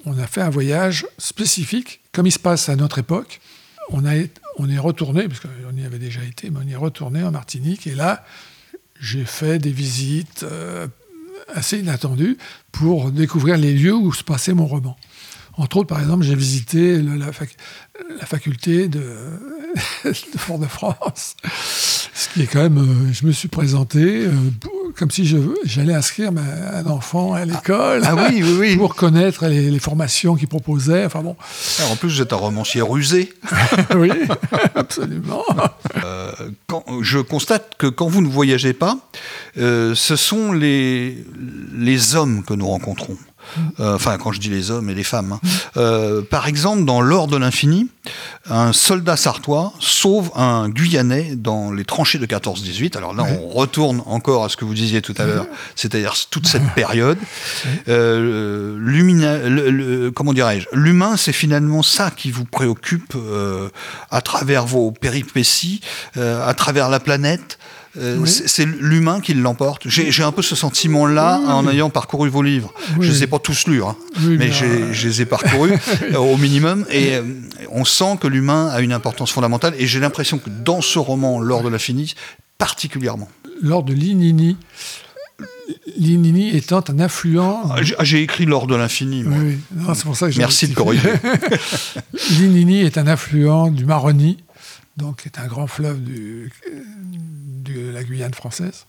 on 0.06 0.18
a 0.18 0.26
fait 0.26 0.40
un 0.40 0.48
voyage 0.50 1.06
spécifique, 1.18 2.00
comme 2.12 2.26
il 2.26 2.32
se 2.32 2.38
passe 2.38 2.68
à 2.70 2.76
notre 2.76 2.98
époque. 2.98 3.40
On, 3.90 4.04
a, 4.06 4.12
on 4.56 4.68
est 4.70 4.78
retourné, 4.78 5.28
parce 5.28 5.40
qu'on 5.40 5.76
y 5.76 5.84
avait 5.84 5.98
déjà 5.98 6.22
été, 6.24 6.48
mais 6.50 6.60
on 6.64 6.66
y 6.68 6.72
est 6.72 6.76
retourné 6.76 7.22
en 7.22 7.30
Martinique, 7.30 7.86
et 7.86 7.94
là, 7.94 8.24
j'ai 9.00 9.24
fait 9.24 9.58
des 9.58 9.70
visites 9.70 10.42
euh, 10.44 10.86
assez 11.54 11.78
inattendues 11.78 12.36
pour 12.70 13.10
découvrir 13.10 13.56
les 13.56 13.72
lieux 13.72 13.94
où 13.94 14.12
se 14.12 14.22
passait 14.22 14.54
mon 14.54 14.66
roman. 14.66 14.96
Entre 15.56 15.78
autres, 15.78 15.88
par 15.88 16.00
exemple, 16.00 16.22
j'ai 16.24 16.34
visité 16.36 17.02
la, 17.02 17.32
fac- 17.32 17.56
la 18.18 18.24
faculté 18.26 18.88
de, 18.88 19.00
de 20.04 20.12
Fort-de-France, 20.38 21.36
ce 22.14 22.28
qui 22.32 22.42
est 22.42 22.46
quand 22.46 22.62
même. 22.62 22.78
euh, 22.78 23.12
je 23.12 23.26
me 23.26 23.32
suis 23.32 23.48
présenté 23.48 24.26
euh, 24.26 24.30
comme 25.00 25.10
si 25.10 25.26
j'allais 25.64 25.94
inscrire 25.94 26.30
ma- 26.30 26.42
un 26.74 26.86
enfant 26.86 27.32
à 27.32 27.44
l'école 27.44 28.02
Ah 28.04 28.14
oui, 28.14 28.42
oui, 28.42 28.56
oui. 28.58 28.76
pour 28.78 28.94
connaître 28.94 29.46
les, 29.46 29.70
les 29.70 29.78
formations 29.80 30.36
qu'ils 30.36 30.46
proposaient. 30.46 31.06
Enfin 31.06 31.22
bon, 31.22 31.34
Alors, 31.80 31.92
en 31.92 31.96
plus, 31.96 32.10
vous 32.10 32.20
êtes 32.22 32.32
un 32.32 32.36
romancier 32.36 32.82
rusé. 32.82 33.32
oui, 33.96 34.10
absolument. 34.74 35.42
Euh, 36.04 36.30
quand- 36.66 36.84
je 37.00 37.18
constate 37.18 37.76
que 37.78 37.86
quand 37.86 38.08
vous 38.08 38.20
ne 38.20 38.28
voyagez 38.28 38.74
pas, 38.74 38.98
euh, 39.58 39.94
ce 39.94 40.16
sont 40.16 40.52
les, 40.52 41.24
les 41.76 42.14
hommes 42.14 42.44
que 42.44 42.52
nous 42.54 42.68
rencontrons. 42.68 43.16
Euh, 43.80 43.94
enfin, 43.96 44.16
quand 44.18 44.32
je 44.32 44.40
dis 44.40 44.48
les 44.50 44.70
hommes 44.70 44.88
et 44.90 44.94
les 44.94 45.04
femmes. 45.04 45.32
hein. 45.32 45.40
Euh, 45.76 46.22
par 46.22 46.46
exemple, 46.46 46.84
dans 46.84 47.00
L'Or 47.00 47.26
de 47.26 47.36
l'Infini, 47.36 47.88
un 48.48 48.72
soldat 48.72 49.16
sartois 49.16 49.72
sauve 49.80 50.30
un 50.36 50.68
Guyanais 50.68 51.34
dans 51.36 51.72
les 51.72 51.84
tranchées 51.84 52.18
de 52.18 52.26
14-18. 52.26 52.96
Alors 52.96 53.14
là, 53.14 53.24
on 53.42 53.48
retourne 53.48 54.02
encore 54.06 54.44
à 54.44 54.48
ce 54.48 54.56
que 54.56 54.64
vous 54.64 54.74
disiez 54.74 55.02
tout 55.02 55.14
à 55.18 55.24
l'heure, 55.26 55.46
c'est-à-dire 55.76 56.14
toute 56.30 56.46
cette 56.46 56.68
période. 56.74 57.18
Euh, 57.88 58.76
l'humina- 58.78 59.38
le- 59.48 59.70
le- 59.70 60.10
comment 60.10 60.32
dirais-je 60.32 60.66
L'humain, 60.72 61.16
c'est 61.16 61.32
finalement 61.32 61.82
ça 61.82 62.10
qui 62.10 62.30
vous 62.30 62.44
préoccupe 62.44 63.14
euh, 63.16 63.68
à 64.10 64.20
travers 64.20 64.66
vos 64.66 64.90
péripéties, 64.92 65.80
euh, 66.16 66.46
à 66.46 66.54
travers 66.54 66.88
la 66.88 67.00
planète. 67.00 67.58
Euh, 67.98 68.18
Oui. 68.20 68.28
c'est- 68.28 68.64
l'humain 68.66 69.20
qui 69.20 69.34
l'emporte. 69.34 69.88
J'ai 69.88 70.22
un 70.22 70.30
peu 70.30 70.42
ce 70.42 70.54
sentiment-là 70.54 71.38
en 71.48 71.68
ayant 71.68 71.90
parcouru 71.90 72.28
vos 72.28 72.42
livres. 72.42 72.72
Oui. 72.96 73.06
Je 73.06 73.08
ne 73.10 73.14
les 73.16 73.22
ai 73.24 73.26
pas 73.26 73.40
tous 73.40 73.66
lus, 73.66 73.82
hein, 73.82 73.96
mais 74.20 74.52
je 74.52 75.06
les 75.08 75.22
ai 75.22 75.26
parcourus 75.26 75.72
euh, 76.12 76.16
au 76.18 76.36
minimum. 76.36 76.86
Et 76.90 77.14
euh, 77.16 77.22
on 77.72 77.84
sent 77.84 78.18
que 78.20 78.28
l'humain 78.28 78.68
a 78.68 78.80
une 78.80 78.92
importance 78.92 79.32
fondamentale. 79.32 79.74
Et 79.78 79.86
j'ai 79.88 79.98
l'impression 79.98 80.38
que 80.38 80.48
dans 80.50 80.80
ce 80.80 80.98
roman, 81.00 81.40
Lors 81.40 81.62
de 81.64 81.68
l'infini, 81.68 82.14
particulièrement. 82.58 83.28
Lors 83.60 83.82
de 83.82 83.92
l'Inini, 83.92 84.56
l'Inini 85.96 86.56
étant 86.56 86.84
un 86.88 86.98
affluent. 87.00 87.62
Ah, 87.70 87.82
J'ai 87.82 87.94
j'ai 88.02 88.22
écrit 88.22 88.46
Lors 88.46 88.66
de 88.66 88.74
l'infini. 88.76 89.24
moi. 89.24 89.36
Oui, 89.38 89.58
oui. 89.76 89.82
Non, 89.84 89.94
c'est 89.94 90.04
pour 90.04 90.16
ça 90.16 90.26
que 90.26 90.32
j'ai 90.32 90.38
Merci 90.38 90.68
de 90.68 90.74
corriger. 90.74 91.10
L'Inini 92.38 92.82
est 92.82 92.98
un 92.98 93.06
affluent 93.06 93.68
du 93.70 93.84
Maroni, 93.84 94.38
donc 95.00 95.22
qui 95.22 95.28
est 95.28 95.38
un 95.38 95.46
grand 95.46 95.66
fleuve 95.66 96.00
du- 96.02 96.52
de 97.64 97.90
la 97.90 98.02
Guyane 98.04 98.34
française, 98.34 98.86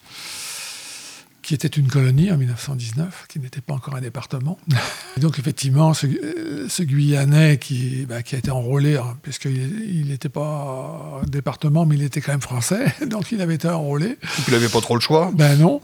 qui 1.41 1.53
était 1.56 1.68
une 1.68 1.88
colonie 1.88 2.32
en 2.32 2.38
1919, 2.38 3.25
qui 3.27 3.39
n'était 3.39 3.62
pas 3.62 3.74
encore 3.74 3.96
un 3.96 4.01
département. 4.01 4.58
Et 5.18 5.20
donc 5.20 5.39
effectivement, 5.39 5.94
ce, 5.94 6.06
euh, 6.08 6.68
ce 6.70 6.84
Guyanais 6.84 7.58
qui, 7.58 8.06
bah, 8.08 8.22
qui 8.24 8.36
a 8.36 8.38
été 8.38 8.51
enrôlé, 8.51 8.98
hein, 8.98 9.18
puisqu'il 9.24 10.06
n'était 10.08 10.30
pas 10.30 11.22
département, 11.27 11.86
mais 11.86 11.96
il 11.96 12.03
était 12.03 12.22
quand 12.22 12.32
même 12.32 12.41
français, 12.41 12.94
donc 13.08 13.32
il 13.32 13.41
avait 13.41 13.56
été 13.56 13.68
enrôlé. 13.70 14.18
Vous 14.46 14.51
n'avez 14.51 14.70
pas 14.70 14.82
trop 14.82 14.96
le 14.96 15.01
choix. 15.01 15.32
Ben 15.34 15.58
non. 15.58 15.82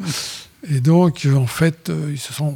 Et 0.70 0.80
donc, 0.80 1.26
euh, 1.26 1.36
en 1.36 1.48
fait, 1.48 1.90
euh, 1.90 2.10
ils 2.12 2.20
se 2.20 2.34
sont 2.34 2.56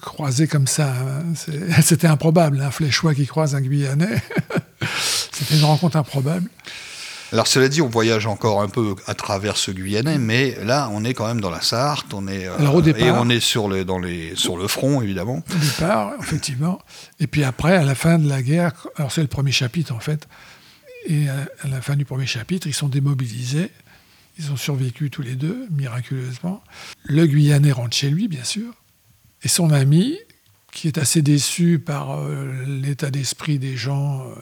croisés 0.00 0.46
comme 0.46 0.66
ça. 0.66 0.92
hein. 0.94 1.24
C'était 1.82 2.06
improbable, 2.06 2.60
un 2.60 2.70
fléchois 2.70 3.14
qui 3.14 3.26
croise 3.26 3.54
un 3.54 3.60
Guyanais. 3.60 4.22
C'était 5.46 5.60
une 5.60 5.64
rencontre 5.66 5.96
improbable. 5.96 6.50
Alors 7.32 7.48
cela 7.48 7.68
dit, 7.68 7.82
on 7.82 7.88
voyage 7.88 8.26
encore 8.26 8.62
un 8.62 8.68
peu 8.68 8.94
à 9.08 9.14
travers 9.14 9.56
ce 9.56 9.72
Guyanais, 9.72 10.18
mais 10.18 10.56
là, 10.64 10.88
on 10.92 11.04
est 11.04 11.12
quand 11.12 11.26
même 11.26 11.40
dans 11.40 11.50
la 11.50 11.60
Sarthe, 11.60 12.14
on 12.14 12.28
est 12.28 12.46
euh, 12.46 12.56
Alors, 12.58 12.76
au 12.76 12.82
départ- 12.82 13.02
et 13.02 13.10
on 13.10 13.28
est 13.28 13.40
sur 13.40 13.66
le 13.68 13.84
dans 13.84 13.98
les 13.98 14.36
sur 14.36 14.56
le 14.56 14.68
front 14.68 15.02
évidemment. 15.02 15.42
Au 15.50 15.58
départ, 15.58 16.12
effectivement. 16.20 16.80
Et 17.18 17.26
puis 17.26 17.42
après, 17.42 17.76
à 17.76 17.82
la 17.82 17.96
fin 17.96 18.18
de 18.18 18.28
la 18.28 18.42
guerre, 18.42 18.86
alors 18.96 19.10
c'est 19.10 19.22
le 19.22 19.26
premier 19.28 19.50
chapitre 19.50 19.92
en 19.92 19.98
fait, 20.00 20.28
Et 21.08 21.28
à, 21.28 21.34
à 21.64 21.68
la 21.68 21.80
fin 21.80 21.96
du 21.96 22.04
premier 22.04 22.26
chapitre, 22.26 22.68
ils 22.68 22.74
sont 22.74 22.88
démobilisés. 22.88 23.70
Ils 24.38 24.52
ont 24.52 24.56
survécu 24.56 25.10
tous 25.10 25.22
les 25.22 25.34
deux, 25.34 25.66
miraculeusement. 25.70 26.62
Le 27.04 27.26
Guyanais 27.26 27.72
rentre 27.72 27.96
chez 27.96 28.10
lui, 28.10 28.28
bien 28.28 28.44
sûr. 28.44 28.70
Et 29.42 29.48
son 29.48 29.70
ami, 29.70 30.16
qui 30.72 30.86
est 30.88 30.98
assez 30.98 31.22
déçu 31.22 31.78
par 31.78 32.12
euh, 32.18 32.52
l'état 32.66 33.10
d'esprit 33.10 33.58
des 33.58 33.76
gens 33.76 34.20
euh, 34.26 34.34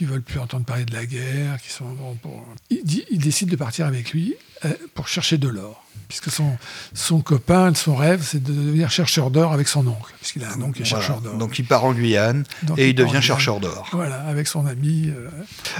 qui 0.00 0.06
veulent 0.06 0.22
plus 0.22 0.38
entendre 0.40 0.64
parler 0.64 0.86
de 0.86 0.94
la 0.94 1.04
guerre, 1.04 1.60
qui 1.60 1.68
sont 1.68 1.90
bon, 1.92 2.14
pour- 2.14 2.42
il, 2.70 2.82
dit- 2.84 3.04
il 3.10 3.18
décide 3.18 3.50
de 3.50 3.56
partir 3.56 3.84
avec 3.84 4.12
lui 4.12 4.34
euh, 4.64 4.72
pour 4.94 5.08
chercher 5.08 5.36
de 5.36 5.46
l'or, 5.46 5.84
puisque 6.10 6.28
son, 6.32 6.58
son 6.92 7.20
copain, 7.20 7.72
son 7.72 7.94
rêve, 7.94 8.20
c'est 8.26 8.42
de 8.42 8.52
devenir 8.52 8.90
chercheur 8.90 9.30
d'or 9.30 9.52
avec 9.52 9.68
son 9.68 9.86
oncle, 9.86 10.12
puisqu'il 10.20 10.42
a 10.42 10.48
un 10.52 10.60
oncle 10.60 10.78
qui 10.78 10.82
est 10.82 10.84
chercheur 10.84 11.20
d'or. 11.20 11.34
Donc 11.34 11.56
il 11.60 11.64
part 11.64 11.84
en 11.84 11.92
Guyane 11.92 12.42
Donc, 12.64 12.80
et 12.80 12.88
il, 12.88 12.96
devient 12.96 13.22
chercheur 13.22 13.60
d'or. 13.60 13.88
Voilà, 13.92 14.16
avec 14.28 14.48
son 14.48 14.66
ami. 14.66 15.08
euh, 15.08 15.28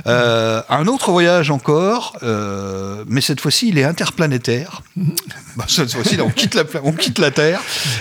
Euh, 0.06 0.62
un 0.68 0.86
autre 0.86 1.10
voyage 1.10 1.50
encore, 1.50 2.16
euh, 2.22 3.04
mais 3.08 3.20
cette 3.20 3.40
fois-ci 3.40 3.70
il 3.70 3.78
est 3.78 3.82
interplanétaire. 3.84 4.82
Bah, 5.56 5.64
cette 5.66 5.92
fois-ci 5.92 6.20
on 6.20 6.30
quitte 6.30 6.54
la, 6.54 6.62
on 6.84 6.92
quitte 6.92 7.18
la 7.18 7.32
Terre 7.32 7.60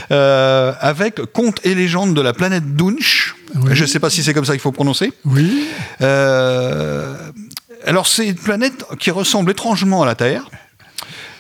avec 0.10 1.20
Contes 1.34 1.60
et 1.64 1.74
légendes 1.74 2.14
de 2.14 2.22
la 2.22 2.34
planète 2.34 2.76
Dunch. 2.76 3.36
Oui. 3.56 3.72
Je 3.74 3.82
ne 3.82 3.88
sais 3.88 4.00
pas 4.00 4.12
si 4.12 4.22
c'est 4.22 4.36
comme 4.36 4.46
ça 4.46 4.54
qu'il 4.54 4.62
faut 4.62 4.72
prononcer. 4.72 5.12
oui, 5.26 5.68
alors 7.86 8.06
c'est 8.06 8.28
une 8.28 8.36
planète 8.36 8.86
qui 9.00 9.10
ressemble 9.10 9.50
étrangement 9.50 10.04
à 10.04 10.06
la 10.06 10.14
Terre. 10.14 10.50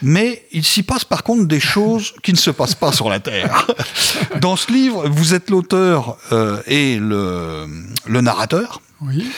Mais 0.02 0.46
il 0.52 0.64
s'y 0.66 0.84
passe 0.84 1.04
par 1.06 1.24
contre 1.24 1.46
des 1.46 1.60
choses 1.60 2.14
qui 2.24 2.32
ne 2.32 2.38
se 2.38 2.52
passent 2.52 2.76
pas 2.76 2.92
sur 2.92 3.10
la 3.10 3.20
Terre. 3.20 3.68
Dans 4.42 4.56
ce 4.56 4.72
livre, 4.72 5.08
vous 5.10 5.34
êtes 5.34 5.50
l'auteur 5.50 6.18
euh, 6.32 6.62
et 6.68 6.98
le, 6.98 7.66
le 8.06 8.22
narrateur 8.22 8.82
oui. 9.02 9.30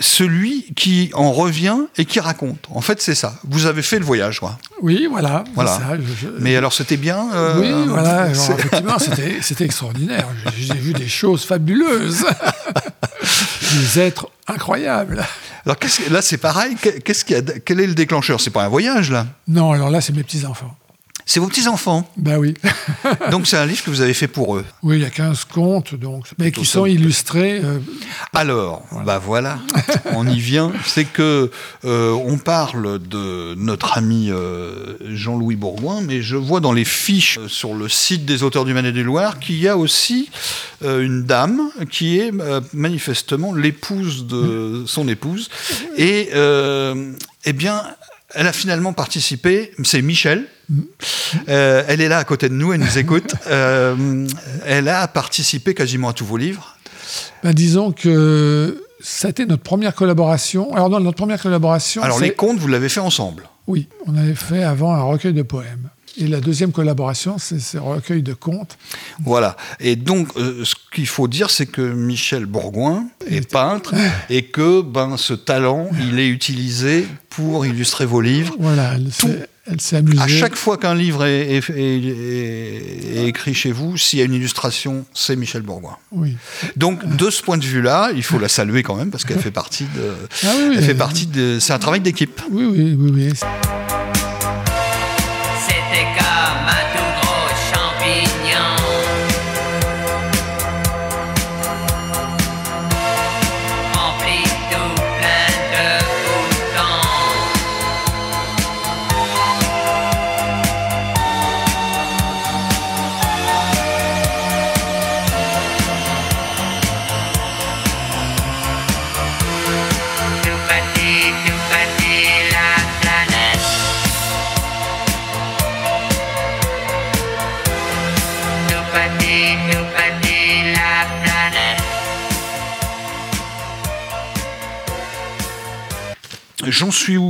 celui 0.00 0.66
qui 0.76 1.10
en 1.14 1.32
revient 1.32 1.78
et 1.96 2.04
qui 2.04 2.20
raconte. 2.20 2.66
En 2.70 2.80
fait, 2.80 3.00
c'est 3.02 3.14
ça. 3.14 3.34
Vous 3.44 3.66
avez 3.66 3.82
fait 3.82 3.98
le 3.98 4.04
voyage, 4.04 4.40
quoi. 4.40 4.58
Oui, 4.82 5.06
voilà. 5.10 5.44
Voilà. 5.54 5.72
ça, 5.78 5.96
je- 5.96 6.26
je- 6.26 6.32
Mais 6.38 6.54
alors, 6.56 6.72
c'était 6.72 6.96
bien. 6.96 7.28
euh, 7.34 7.60
oui, 7.60 7.88
voilà. 7.88 8.30
effectivement, 8.30 8.98
c'était 8.98 9.38
c'était 9.42 9.64
extraordinaire. 9.64 10.26
J'ai 10.58 10.74
vu 10.74 10.92
des 10.92 11.08
choses 11.08 11.44
fabuleuses. 11.44 12.24
des 13.72 14.00
êtres 14.00 14.28
incroyables. 14.46 15.24
Alors, 15.68 15.78
là, 16.10 16.22
c'est 16.22 16.38
pareil. 16.38 16.76
Quel 17.64 17.80
est 17.80 17.86
le 17.86 17.94
déclencheur? 17.94 18.40
C'est 18.40 18.50
pas 18.50 18.64
un 18.64 18.68
voyage, 18.68 19.10
là? 19.10 19.26
Non, 19.46 19.72
alors 19.72 19.90
là, 19.90 20.00
c'est 20.00 20.14
mes 20.14 20.22
petits-enfants. 20.22 20.74
C'est 21.30 21.40
vos 21.40 21.46
petits 21.46 21.68
enfants. 21.68 22.10
Ben 22.16 22.38
oui. 22.38 22.54
Donc, 23.30 23.46
c'est 23.46 23.58
un 23.58 23.66
livre 23.66 23.84
que 23.84 23.90
vous 23.90 24.00
avez 24.00 24.14
fait 24.14 24.28
pour 24.28 24.56
eux. 24.56 24.64
Oui, 24.82 24.96
il 24.96 25.02
y 25.02 25.04
a 25.04 25.10
15 25.10 25.44
contes, 25.44 25.94
donc, 25.94 26.24
mais 26.38 26.50
qui 26.52 26.64
sont 26.64 26.86
illustrés. 26.86 27.60
euh, 27.62 27.80
Alors, 28.32 28.82
bah 29.04 29.20
voilà, 29.22 29.58
on 30.14 30.26
y 30.26 30.40
vient. 30.40 30.72
C'est 30.86 31.04
que 31.04 31.50
euh, 31.84 32.12
on 32.12 32.38
parle 32.38 32.98
de 32.98 33.54
notre 33.58 33.98
ami 33.98 34.30
euh, 34.30 34.96
Jean-Louis 35.04 35.56
Bourgoin, 35.56 36.00
mais 36.00 36.22
je 36.22 36.36
vois 36.36 36.60
dans 36.60 36.72
les 36.72 36.86
fiches 36.86 37.38
sur 37.46 37.74
le 37.74 37.90
site 37.90 38.24
des 38.24 38.42
auteurs 38.42 38.64
du 38.64 38.72
Manet 38.72 38.92
du 38.92 39.04
Loire 39.04 39.38
qu'il 39.38 39.60
y 39.60 39.68
a 39.68 39.76
aussi 39.76 40.30
une 40.82 41.24
dame 41.24 41.68
qui 41.90 42.18
est 42.18 42.32
manifestement 42.72 43.52
l'épouse 43.52 44.26
de 44.26 44.84
son 44.86 45.06
épouse. 45.08 45.50
Et 45.98 46.30
eh 46.32 47.52
bien, 47.52 47.82
elle 48.30 48.46
a 48.46 48.52
finalement 48.54 48.94
participé. 48.94 49.72
C'est 49.84 50.00
Michel. 50.00 50.48
Euh, 51.48 51.84
elle 51.88 52.00
est 52.00 52.08
là 52.08 52.18
à 52.18 52.24
côté 52.24 52.48
de 52.48 52.54
nous, 52.54 52.72
elle 52.72 52.80
nous 52.80 52.98
écoute. 52.98 53.34
Euh, 53.48 54.26
elle 54.66 54.88
a 54.88 55.08
participé 55.08 55.72
quasiment 55.72 56.10
à 56.10 56.12
tous 56.12 56.24
vos 56.24 56.36
livres. 56.36 56.76
ben, 57.42 57.52
disons 57.52 57.92
que 57.92 58.82
ça 59.00 59.28
a 59.28 59.30
été 59.30 59.46
notre 59.46 59.62
première 59.62 59.94
collaboration. 59.94 60.74
Alors, 60.74 60.90
dans 60.90 61.00
notre 61.00 61.16
première 61.16 61.40
collaboration. 61.40 62.02
Alors 62.02 62.20
les 62.20 62.32
contes, 62.32 62.58
vous 62.58 62.68
l'avez 62.68 62.88
fait 62.88 63.00
ensemble. 63.00 63.44
Oui, 63.66 63.88
on 64.06 64.16
avait 64.16 64.34
fait 64.34 64.64
avant 64.64 64.92
un 64.92 65.02
recueil 65.02 65.32
de 65.32 65.42
poèmes. 65.42 65.88
Et 66.20 66.26
la 66.26 66.40
deuxième 66.40 66.72
collaboration, 66.72 67.38
c'est 67.38 67.60
ce 67.60 67.78
recueil 67.78 68.22
de 68.22 68.34
contes. 68.34 68.76
Voilà. 69.24 69.56
Et 69.78 69.94
donc, 69.94 70.28
euh, 70.36 70.64
ce 70.64 70.74
qu'il 70.92 71.06
faut 71.06 71.28
dire, 71.28 71.48
c'est 71.48 71.66
que 71.66 71.80
Michel 71.80 72.46
Bourgoin 72.46 73.06
est 73.30 73.48
peintre 73.48 73.94
et 74.30 74.46
que 74.46 74.82
ben, 74.82 75.16
ce 75.16 75.32
talent, 75.32 75.88
il 76.00 76.18
est 76.18 76.28
utilisé 76.28 77.06
pour 77.30 77.66
illustrer 77.66 78.04
vos 78.04 78.20
livres. 78.20 78.56
Voilà, 78.58 78.96
Tout. 79.18 79.28
Elle 79.70 79.80
s'est 79.80 79.96
amusée. 79.96 80.20
À 80.20 80.26
chaque 80.28 80.56
fois 80.56 80.76
qu'un 80.78 80.94
livre 80.94 81.24
est, 81.24 81.56
est- 81.56 81.70
est- 81.70 82.06
est- 82.06 83.16
est 83.18 83.26
écrit 83.28 83.54
chez 83.54 83.72
vous, 83.72 83.96
s'il 83.96 84.18
y 84.18 84.22
a 84.22 84.24
une 84.24 84.34
illustration, 84.34 85.04
c'est 85.14 85.36
Michel 85.36 85.62
Bourgoin. 85.62 85.96
Oui. 86.12 86.36
Donc, 86.76 87.04
de 87.16 87.30
ce 87.30 87.42
point 87.42 87.58
de 87.58 87.64
vue-là, 87.64 88.10
il 88.14 88.22
faut 88.22 88.38
la 88.38 88.48
saluer 88.48 88.82
quand 88.82 88.96
même 88.96 89.10
parce 89.10 89.24
qu'elle 89.24 89.38
fait 89.40 89.50
partie 89.50 89.84
de. 89.84 90.12
Ah 90.44 90.52
oui, 90.58 90.74
elle 90.76 90.84
fait 90.84 90.92
euh, 90.92 90.94
partie 90.94 91.26
de. 91.26 91.58
C'est 91.60 91.72
un 91.72 91.78
travail 91.78 92.00
d'équipe. 92.00 92.40
Oui, 92.50 92.64
oui, 92.64 92.96
oui, 92.98 93.10
oui. 93.14 93.32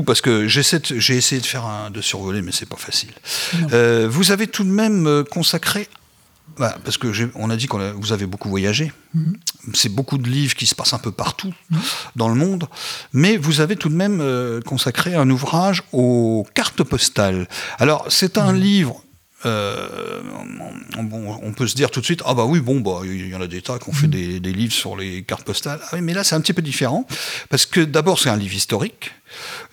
Parce 0.09 0.23
que 0.23 0.49
j'ai 0.49 1.17
essayé 1.19 1.39
de 1.39 1.47
faire 1.47 1.67
un 1.67 1.91
de 1.91 2.01
survoler, 2.01 2.41
mais 2.41 2.51
c'est 2.51 2.65
pas 2.67 2.79
facile. 2.79 3.11
Euh, 3.75 4.09
vous 4.11 4.33
avez 4.33 4.47
tout 4.47 4.65
de 4.65 4.71
même 4.71 5.07
euh, 5.07 5.23
consacré. 5.23 5.87
bah, 6.57 6.79
parce 6.83 6.97
que 6.97 7.09
on 7.35 7.51
a 7.51 7.57
dit 7.57 7.69
que 7.69 7.93
vous 7.93 8.15
avez 8.15 8.25
beaucoup 8.25 8.49
voyagé. 8.49 8.91
C'est 9.75 9.91
beaucoup 9.91 10.17
de 10.17 10.27
livres 10.27 10.55
qui 10.55 10.67
se 10.67 10.75
passent 10.75 10.95
un 10.95 10.99
peu 10.99 11.13
partout 11.13 11.53
dans 12.17 12.31
le 12.31 12.37
monde. 12.37 12.69
Mais 13.13 13.37
vous 13.37 13.61
avez 13.61 13.77
tout 13.77 13.91
de 13.91 13.95
même 13.97 14.23
euh, 14.23 14.63
consacré 14.63 15.15
un 15.15 15.29
ouvrage 15.29 15.83
aux 15.93 16.47
cartes 16.55 16.83
postales. 16.85 17.47
Alors, 17.79 18.07
c'est 18.09 18.39
un 18.39 18.55
livre. 18.55 19.03
euh, 19.45 20.23
on, 20.97 21.53
peut 21.53 21.69
se 21.69 21.75
dire 21.75 21.91
tout 21.91 22.01
de 22.01 22.05
suite 22.05 22.23
ah 22.27 22.35
bah 22.35 22.45
oui 22.45 22.59
bon 22.59 22.81
bah 22.81 23.03
il 23.05 23.29
y 23.29 23.35
en 23.37 23.41
a 23.41 23.47
des 23.47 23.63
tas 23.63 23.79
qui 23.79 23.89
ont 23.89 23.93
fait 23.93 24.09
des, 24.09 24.41
des 24.41 24.53
livres 24.53 24.73
sur 24.73 24.97
les 24.97 25.23
cartes 25.23 25.45
postales 25.45 25.79
ah 25.81 25.91
oui 25.93 26.01
mais 26.01 26.13
là 26.13 26.25
c'est 26.25 26.35
un 26.35 26.41
petit 26.41 26.53
peu 26.53 26.61
différent 26.61 27.07
parce 27.49 27.65
que 27.65 27.81
d'abord 27.81 28.19
c'est 28.19 28.31
un 28.31 28.37
livre 28.37 28.57
historique 28.57 29.13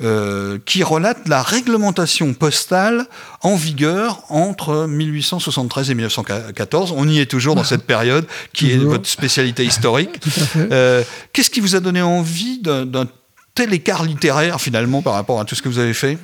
euh, 0.02 0.58
qui 0.66 0.84
relate 0.84 1.28
la 1.28 1.42
réglementation 1.42 2.34
postale 2.34 3.08
en 3.42 3.56
vigueur 3.56 4.24
entre 4.30 4.88
1873 4.88 5.92
et 5.92 5.96
1914. 5.96 6.94
On 6.96 7.08
y 7.08 7.20
est 7.20 7.26
toujours 7.26 7.56
dans 7.56 7.64
cette 7.64 7.84
période 7.84 8.26
qui 8.54 8.72
est 8.72 8.78
votre 8.78 9.08
spécialité 9.08 9.66
historique. 9.66 10.20
Euh, 10.72 11.04
Qu'est-ce 11.34 11.50
qui 11.50 11.60
vous 11.60 11.76
a 11.76 11.80
donné 11.80 12.02
envie 12.02 12.60
d'un 12.60 13.08
tel 13.54 13.74
écart 13.74 14.04
littéraire 14.04 14.60
finalement 14.60 15.02
par 15.02 15.14
rapport 15.14 15.40
à 15.40 15.46
tout 15.46 15.54
ce 15.54 15.62
que 15.62 15.70
vous 15.70 15.80
avez 15.80 15.94
fait? 15.94 16.18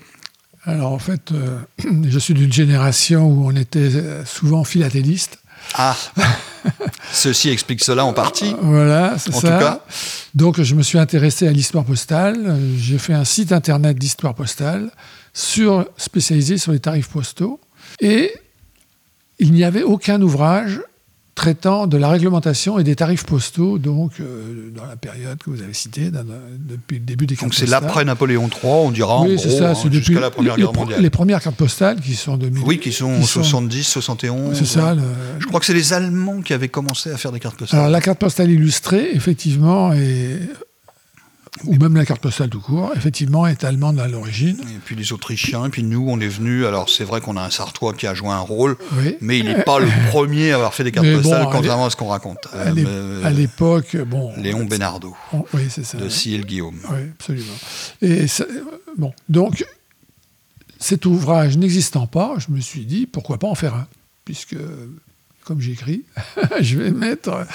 Alors 0.63 0.91
en 0.93 0.99
fait, 0.99 1.31
euh, 1.31 1.59
je 2.07 2.19
suis 2.19 2.33
d'une 2.33 2.51
génération 2.51 3.27
où 3.27 3.47
on 3.47 3.55
était 3.55 3.91
souvent 4.25 4.63
philatéliste. 4.63 5.39
Ah 5.75 5.95
Ceci 7.11 7.49
explique 7.49 7.83
cela 7.83 8.05
en 8.05 8.13
partie. 8.13 8.55
Voilà, 8.61 9.17
c'est 9.17 9.31
ça. 9.33 9.39
tout 9.39 9.47
cas. 9.47 9.85
Donc 10.35 10.61
je 10.61 10.75
me 10.75 10.81
suis 10.81 10.97
intéressé 10.97 11.47
à 11.47 11.51
l'histoire 11.51 11.83
postale. 11.85 12.37
Euh, 12.47 12.75
J'ai 12.77 12.97
fait 12.97 13.13
un 13.13 13.25
site 13.25 13.51
internet 13.51 13.97
d'histoire 13.97 14.33
postale 14.33 14.91
sur, 15.33 15.87
spécialisé 15.97 16.57
sur 16.57 16.71
les 16.71 16.79
tarifs 16.79 17.09
postaux. 17.09 17.59
Et 17.99 18.33
il 19.39 19.51
n'y 19.51 19.63
avait 19.63 19.83
aucun 19.83 20.21
ouvrage 20.21 20.81
traitant 21.41 21.87
de 21.87 21.97
la 21.97 22.07
réglementation 22.09 22.77
et 22.77 22.83
des 22.83 22.95
tarifs 22.95 23.25
postaux, 23.25 23.79
donc 23.79 24.11
euh, 24.19 24.69
dans 24.75 24.85
la 24.85 24.95
période 24.95 25.39
que 25.43 25.49
vous 25.49 25.63
avez 25.63 25.73
citée, 25.73 26.11
dans- 26.11 26.23
depuis 26.59 26.99
le 26.99 27.03
début 27.05 27.25
des 27.25 27.35
cartes 27.35 27.45
Donc 27.45 27.55
c'est 27.55 27.61
postales. 27.61 27.81
l'après 27.83 28.05
Napoléon 28.05 28.47
III, 28.47 28.59
on 28.71 28.91
dira 28.91 29.15
en 29.17 29.25
Oui, 29.25 29.33
gros, 29.35 29.43
c'est 29.43 29.57
ça, 29.57 29.71
hein, 29.71 29.73
c'est 29.73 29.89
depuis 29.89 30.05
jusqu'à 30.05 30.21
la 30.21 30.29
Première 30.29 30.55
les, 30.55 30.61
Guerre 30.63 30.73
mondiale. 30.73 31.01
les 31.01 31.09
premières 31.09 31.41
cartes 31.41 31.55
postales 31.55 31.99
qui 31.99 32.13
sont 32.13 32.37
de 32.37 32.51
Oui, 32.63 32.77
qui 32.79 32.91
sont 32.91 33.19
qui 33.19 33.25
70, 33.25 33.83
71. 33.87 34.55
C'est 34.55 34.65
ça. 34.65 34.93
le- 34.93 35.01
Je 35.39 35.47
crois 35.47 35.59
que 35.59 35.65
c'est 35.65 35.73
les 35.73 35.93
Allemands 35.93 36.41
qui 36.41 36.53
avaient 36.53 36.69
commencé 36.69 37.09
à 37.11 37.17
faire 37.17 37.31
des 37.31 37.39
cartes 37.39 37.57
postales. 37.57 37.79
Alors 37.79 37.91
la 37.91 38.01
carte 38.01 38.19
postale 38.19 38.51
illustrée, 38.51 39.09
effectivement, 39.15 39.93
est 39.93 40.37
ou 41.65 41.75
même 41.75 41.95
la 41.95 42.05
carte 42.05 42.21
postale 42.21 42.49
tout 42.49 42.61
court, 42.61 42.91
effectivement, 42.95 43.45
est 43.45 43.63
allemande 43.65 43.99
à 43.99 44.07
l'origine. 44.07 44.57
Et 44.73 44.79
puis 44.83 44.95
les 44.95 45.11
Autrichiens, 45.11 45.65
et 45.65 45.69
puis 45.69 45.83
nous, 45.83 46.05
on 46.07 46.19
est 46.21 46.27
venus. 46.29 46.65
Alors 46.65 46.89
c'est 46.89 47.03
vrai 47.03 47.19
qu'on 47.19 47.35
a 47.35 47.41
un 47.43 47.49
Sartois 47.49 47.93
qui 47.93 48.07
a 48.07 48.13
joué 48.13 48.29
un 48.29 48.39
rôle, 48.39 48.77
Oui. 48.93 49.17
mais 49.19 49.37
il 49.39 49.45
n'est 49.45 49.63
pas 49.63 49.79
le 49.79 49.87
premier 50.09 50.51
à 50.53 50.55
avoir 50.55 50.73
fait 50.73 50.85
des 50.85 50.91
cartes 50.93 51.05
Mais 51.05 51.15
postales, 51.17 51.47
contrairement 51.51 51.87
à 51.87 51.89
ce 51.89 51.97
qu'on 51.97 52.07
raconte. 52.07 52.47
À 52.53 52.69
Euh, 52.69 52.73
euh, 53.25 53.29
l'époque, 53.31 53.97
bon. 54.07 54.31
Léon 54.37 54.63
Bénardeau, 54.65 55.13
on- 55.33 55.43
oui, 55.53 55.63
c'est 55.69 55.83
ça. 55.83 55.97
de 55.97 56.07
Ciel 56.07 56.45
Guillaume. 56.45 56.79
Oui, 56.89 56.99
absolument. 57.19 57.53
Et 58.01 58.27
ça- 58.27 58.45
bon, 58.97 59.13
donc, 59.27 59.65
cet 60.79 61.05
ouvrage 61.05 61.57
n'existant 61.57 62.07
pas, 62.07 62.35
je 62.39 62.51
me 62.53 62.61
suis 62.61 62.85
dit, 62.85 63.05
pourquoi 63.05 63.37
pas 63.37 63.47
en 63.47 63.55
faire 63.55 63.75
un 63.75 63.87
Puisque, 64.23 64.55
comme 65.43 65.59
j'écris, 65.59 66.03
je 66.61 66.77
vais 66.77 66.91
mettre 66.91 67.45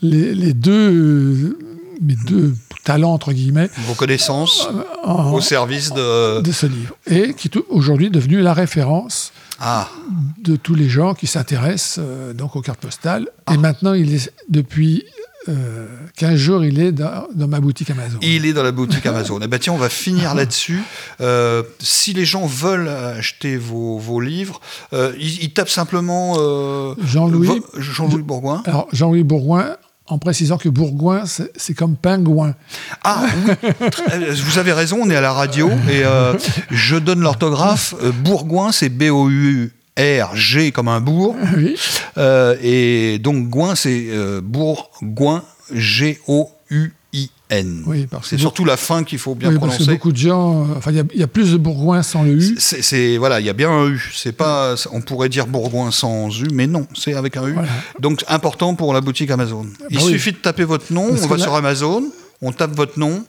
les, 0.00 0.34
les 0.34 0.54
deux, 0.54 1.58
mes 2.00 2.16
deux 2.26 2.54
talents, 2.84 3.12
entre 3.12 3.32
guillemets, 3.32 3.68
Vos 3.86 3.94
connaissances 3.94 4.68
en- 5.04 5.32
au 5.32 5.40
service 5.40 5.92
de. 5.92 6.40
de 6.40 6.52
ce 6.52 6.66
livre. 6.66 6.94
Et 7.06 7.34
qui 7.34 7.48
est 7.48 7.58
aujourd'hui 7.68 8.10
devenu 8.10 8.40
la 8.40 8.54
référence 8.54 9.32
Ah, 9.60 9.88
de 10.42 10.56
tous 10.56 10.74
les 10.74 10.88
gens 10.88 11.14
qui 11.14 11.26
s'intéressent 11.26 11.98
euh, 12.02 12.32
donc 12.32 12.56
aux 12.56 12.62
cartes 12.62 12.80
postales. 12.80 13.28
Ah. 13.46 13.54
Et 13.54 13.58
maintenant, 13.58 13.92
il 13.92 14.14
est, 14.14 14.32
depuis 14.48 15.04
euh, 15.48 15.86
15 16.16 16.36
jours, 16.36 16.64
il 16.64 16.80
est 16.80 16.92
dans, 16.92 17.26
dans 17.34 17.48
ma 17.48 17.60
boutique 17.60 17.88
Amazon. 17.90 18.18
il 18.22 18.44
est 18.46 18.52
dans 18.52 18.62
la 18.62 18.72
boutique 18.72 19.04
Amazon. 19.06 19.38
Eh 19.42 19.46
ben 19.46 19.58
tiens, 19.58 19.72
on 19.72 19.78
va 19.78 19.88
finir 19.88 20.34
là-dessus. 20.34 20.82
Euh, 21.22 21.62
si 21.80 22.14
les 22.14 22.24
gens 22.24 22.46
veulent 22.46 22.88
acheter 22.88 23.58
vos, 23.58 23.98
vos 23.98 24.20
livres, 24.20 24.58
euh, 24.94 25.12
ils, 25.18 25.42
ils 25.44 25.52
tapent 25.52 25.68
simplement 25.68 26.36
euh, 26.38 26.94
Jean-Louis- 27.04 27.60
Jean-Louis 27.76 28.22
Bourgoin. 28.22 28.62
Alors, 28.64 28.88
Jean-Louis 28.90 29.22
Bourgoin, 29.24 29.76
en 30.10 30.18
précisant 30.18 30.58
que 30.58 30.68
Bourgoin, 30.68 31.24
c'est 31.56 31.74
comme 31.74 31.96
pingouin. 31.96 32.54
Ah, 33.04 33.24
oui, 33.46 33.72
très- 33.90 34.30
vous 34.34 34.58
avez 34.58 34.72
raison, 34.72 34.98
on 35.02 35.10
est 35.10 35.16
à 35.16 35.20
la 35.20 35.32
radio 35.32 35.68
et 35.88 36.04
euh, 36.04 36.34
je 36.70 36.96
donne 36.96 37.20
l'orthographe. 37.20 37.94
Euh, 38.02 38.10
Bourgoin, 38.12 38.72
c'est 38.72 38.88
B-O-U-R-G 38.88 40.72
comme 40.72 40.88
un 40.88 41.00
bourg. 41.00 41.36
Oui. 41.56 41.76
Euh, 42.18 42.56
et 42.62 43.18
donc, 43.18 43.48
Gouin, 43.48 43.74
c'est 43.74 44.06
euh, 44.10 44.40
Bourgoin, 44.42 45.42
Oui, 47.12 48.06
c'est 48.22 48.38
surtout 48.38 48.64
la 48.64 48.76
fin 48.76 49.02
qu'il 49.02 49.18
faut 49.18 49.34
bien 49.34 49.48
Oui, 49.48 49.56
parce 49.58 49.72
que 49.72 49.76
prononcer. 49.82 49.92
beaucoup 49.96 50.12
de 50.12 50.16
gens. 50.16 50.62
euh, 50.62 50.74
Enfin, 50.76 50.92
il 50.92 50.96
y 50.98 51.00
a- 51.00 51.04
il 51.12 51.18
y, 51.18 51.22
a 51.24 51.26
plus 51.26 51.50
de 51.50 51.56
Bourgoin 51.56 52.02
sans 52.04 52.22
le 52.22 52.30
U. 52.34 52.56
C'est, 52.60 52.80
c'est- 52.82 53.16
voilà, 53.18 53.40
il 53.40 53.46
y 53.46 53.48
a 53.48 53.52
bien 53.52 53.70
un 53.70 53.88
U. 53.88 54.12
C'est 54.14 54.30
pas, 54.30 54.76
on 54.92 55.00
pourrait 55.00 55.28
dire 55.28 55.48
Bourgoin 55.48 55.90
sans 55.90 56.28
U, 56.40 56.46
mais 56.52 56.68
non, 56.68 56.86
c'est 56.94 57.14
avec 57.14 57.36
un 57.36 57.48
U. 57.48 57.52
Voilà. 57.54 57.68
Donc 57.98 58.24
important 58.28 58.76
pour 58.76 58.94
la 58.94 59.00
boutique 59.00 59.30
Amazon. 59.32 59.66
Il 59.90 59.96
bah 59.96 60.02
oui. 60.04 60.12
suffit 60.12 60.30
de 60.32 60.36
taper 60.36 60.62
votre 60.64 60.92
nom, 60.92 61.08
Parce 61.08 61.24
on 61.24 61.26
va 61.26 61.36
là- 61.38 61.42
sur 61.42 61.54
Amazon, 61.56 62.04
on 62.40 62.52
tape 62.52 62.76
votre 62.76 62.96
nom 63.00 63.24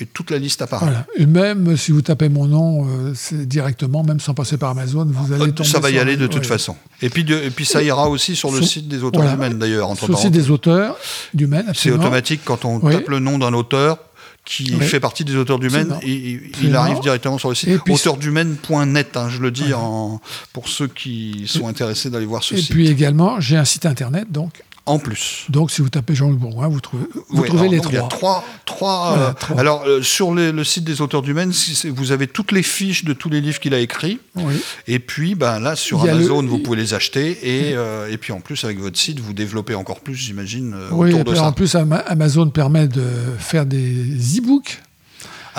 et 0.00 0.06
toute 0.06 0.30
la 0.30 0.38
liste 0.38 0.62
apparaît. 0.62 0.86
Voilà. 0.86 1.06
Et 1.18 1.26
même 1.26 1.76
si 1.76 1.92
vous 1.92 2.02
tapez 2.02 2.28
mon 2.28 2.46
nom 2.46 2.86
euh, 2.88 3.12
c'est 3.14 3.46
directement, 3.46 4.02
même 4.02 4.20
sans 4.20 4.34
passer 4.34 4.56
par 4.56 4.70
Amazon, 4.70 5.04
vous 5.08 5.32
allez 5.32 5.44
Euh, 5.48 5.52
tomber 5.52 5.68
ça 5.68 5.80
va 5.80 5.90
y 5.90 5.94
sur- 5.94 6.02
aller 6.02 6.16
de 6.16 6.26
toute 6.26 6.42
ouais. 6.42 6.46
façon. 6.48 6.76
Et 7.02 7.10
puis, 7.10 7.24
de- 7.24 7.34
et 7.36 7.50
puis 7.50 7.64
ça 7.64 7.82
ira 7.82 8.08
aussi 8.08 8.36
sur 8.36 8.50
le 8.52 8.62
site 8.62 8.88
des 8.88 9.02
auteurs 9.02 9.22
voilà. 9.22 9.36
humains 9.36 9.50
d'ailleurs. 9.56 9.88
Entre 9.90 10.04
Sur 10.04 10.08
le 10.12 10.16
site 10.16 10.32
des 10.32 10.50
auteurs 10.50 10.96
du 11.34 11.46
Maine. 11.46 11.66
C'est 11.74 11.90
automatique 11.90 12.40
quand 12.44 12.64
on 12.64 12.78
Oui. 12.82 12.94
tape 12.94 13.08
le 13.08 13.18
nom 13.18 13.38
d'un 13.38 13.52
auteur 13.52 13.98
qui 14.46 14.74
Oui. 14.80 14.86
fait 14.86 15.00
partie 15.00 15.24
des 15.24 15.36
auteurs 15.36 15.58
du 15.58 15.68
Maine, 15.68 15.94
il, 16.02 16.74
arrive 16.74 16.98
directement 17.00 17.36
sur 17.38 17.50
le 17.50 17.54
site 17.54 17.68
Et 17.68 17.78
auteurdumaine.net. 17.90 19.16
hein, 19.16 19.28
je 19.28 19.38
le 19.40 19.50
dis 19.50 19.72
en, 19.74 20.20
pour 20.52 20.68
ceux 20.68 20.88
qui 20.88 21.44
sont 21.46 21.68
intéressés 21.68 22.10
d'aller 22.10 22.26
voir 22.26 22.42
ce 22.42 22.54
Et 22.54 22.58
site. 22.58 22.70
puis 22.70 22.88
également, 22.88 23.40
j'ai 23.40 23.56
un 23.56 23.64
site 23.64 23.86
internet, 23.86 24.26
donc. 24.30 24.62
En 24.90 24.98
plus. 24.98 25.44
Donc, 25.48 25.70
si 25.70 25.80
vous 25.82 25.88
tapez 25.88 26.14
Jean-Louis 26.14 26.36
Bourgoin, 26.38 26.68
vous 26.68 26.80
trouvez, 26.80 27.04
vous 27.30 27.42
Oui, 27.42 27.46
trouvez 27.48 27.60
alors, 27.62 27.72
les 27.72 27.78
donc, 27.80 27.92
Il 27.92 27.94
y 27.94 27.98
a 27.98 28.02
trois. 28.02 28.08
trois, 28.08 28.44
trois, 28.66 29.08
Voilà, 29.10 29.28
euh, 29.28 29.32
trois. 29.32 29.58
Alors, 29.60 29.84
euh, 29.86 30.02
sur 30.02 30.34
les- 30.34 30.52
le 30.52 30.64
site 30.64 30.84
des 30.84 31.00
auteurs 31.00 31.22
du 31.22 31.34
Maine, 31.34 31.52
vous 31.94 32.12
avez 32.12 32.26
toutes 32.26 32.52
les 32.52 32.62
fiches 32.62 33.04
de 33.04 33.12
tous 33.12 33.28
les 33.28 33.40
livres 33.40 33.60
qu'il 33.60 33.74
a 33.74 33.78
écrits. 33.78 34.18
Oui. 34.36 34.54
Et 34.86 34.98
puis, 34.98 35.34
ben, 35.34 35.58
là, 35.60 35.76
sur 35.76 36.02
Amazon, 36.02 36.42
le- 36.42 36.48
vous 36.48 36.58
pouvez 36.58 36.76
les 36.76 36.94
acheter. 36.94 37.38
Et, 37.42 37.74
euh, 37.74 38.10
et 38.10 38.16
puis, 38.18 38.32
en 38.32 38.40
plus, 38.40 38.64
avec 38.64 38.78
votre 38.78 38.98
site, 38.98 39.20
vous 39.20 39.32
développez 39.32 39.74
encore 39.74 40.00
plus, 40.00 40.14
j'imagine, 40.14 40.74
Oui, 40.92 41.08
autour 41.08 41.20
et 41.20 41.24
de 41.24 41.30
puis 41.30 41.38
ça. 41.38 41.46
en 41.46 41.52
plus, 41.52 41.74
Ama- 41.74 42.04
Amazon 42.06 42.48
permet 42.50 42.88
de 42.88 43.04
faire 43.38 43.66
des 43.66 44.38
e-books. 44.38 44.80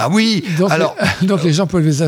Ah 0.03 0.09
oui 0.09 0.43
Donc, 0.57 0.71
Alors, 0.71 0.95
donc 1.21 1.43
les 1.43 1.53
gens 1.53 1.67
peuvent 1.67 1.85
les 1.85 2.01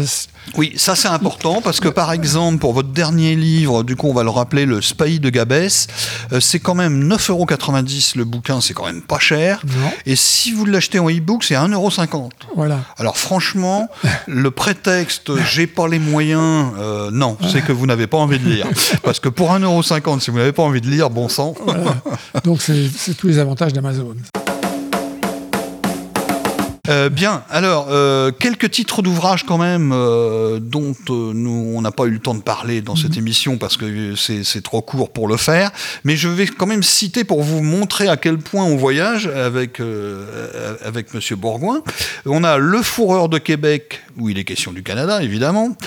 oui, 0.57 0.73
ça 0.75 0.95
c'est 0.95 1.07
important 1.07 1.61
parce 1.61 1.79
que 1.79 1.87
par 1.87 2.11
exemple, 2.11 2.59
pour 2.59 2.73
votre 2.73 2.89
dernier 2.89 3.35
livre, 3.35 3.83
du 3.83 3.95
coup, 3.95 4.07
on 4.09 4.13
va 4.13 4.23
le 4.23 4.29
rappeler, 4.29 4.65
Le 4.65 4.81
Spahis 4.81 5.19
de 5.19 5.29
Gabès, 5.29 5.87
euh, 6.31 6.39
c'est 6.39 6.59
quand 6.59 6.75
même 6.75 7.07
9,90€ 7.07 8.17
le 8.17 8.25
bouquin, 8.25 8.61
c'est 8.61 8.73
quand 8.73 8.85
même 8.85 9.01
pas 9.01 9.19
cher. 9.19 9.61
Non. 9.65 9.91
Et 10.05 10.15
si 10.15 10.51
vous 10.51 10.65
l'achetez 10.65 10.99
en 10.99 11.09
e-book, 11.09 11.43
c'est 11.43 11.55
1,50€. 11.55 12.29
Voilà. 12.55 12.79
Alors 12.97 13.17
franchement, 13.17 13.87
le 14.27 14.51
prétexte 14.51 15.31
j'ai 15.45 15.65
pas 15.65 15.87
les 15.87 15.99
moyens, 15.99 16.71
euh, 16.77 17.09
non, 17.11 17.37
c'est 17.51 17.63
que 17.63 17.71
vous 17.71 17.87
n'avez 17.87 18.07
pas 18.07 18.17
envie 18.17 18.39
de 18.39 18.47
lire. 18.47 18.67
Parce 19.01 19.19
que 19.19 19.29
pour 19.29 19.51
1,50€, 19.53 20.19
si 20.19 20.29
vous 20.29 20.37
n'avez 20.37 20.51
pas 20.51 20.63
envie 20.63 20.81
de 20.81 20.89
lire, 20.89 21.09
bon 21.09 21.29
sang. 21.29 21.55
Donc, 22.43 22.61
c'est 22.61 23.13
tous 23.17 23.27
les 23.27 23.39
avantages 23.39 23.73
d'Amazon. 23.73 24.15
Euh, 26.89 27.07
bien, 27.07 27.45
alors, 27.49 27.87
euh, 27.91 28.33
quelques 28.37 28.69
titres 28.69 29.01
d'ouvrages 29.01 29.45
quand 29.45 29.57
même 29.57 29.93
euh, 29.93 30.59
dont 30.59 30.93
nous, 31.07 31.71
on 31.73 31.81
n'a 31.81 31.91
pas 31.91 32.03
eu 32.07 32.09
le 32.09 32.19
temps 32.19 32.35
de 32.35 32.41
parler 32.41 32.81
dans 32.81 32.97
cette 32.97 33.15
émission 33.15 33.57
parce 33.57 33.77
que 33.77 34.15
c'est 34.15 34.61
trop 34.61 34.81
court 34.81 35.13
pour 35.13 35.29
le 35.29 35.37
faire, 35.37 35.71
mais 36.03 36.17
je 36.17 36.27
vais 36.27 36.45
quand 36.45 36.65
même 36.65 36.83
citer 36.83 37.23
pour 37.23 37.41
vous 37.41 37.63
montrer 37.63 38.09
à 38.09 38.17
quel 38.17 38.37
point 38.37 38.65
on 38.65 38.75
voyage 38.75 39.27
avec, 39.27 39.81
avec 40.83 41.13
Monsieur 41.13 41.37
Bourgoin. 41.37 41.83
On 42.25 42.43
a 42.43 42.57
Le 42.57 42.81
Fourreur 42.81 43.29
de 43.29 43.37
Québec, 43.37 44.01
où 44.17 44.27
il 44.27 44.37
est 44.37 44.43
question 44.43 44.73
du 44.73 44.83
Canada, 44.83 45.23
évidemment. 45.23 45.77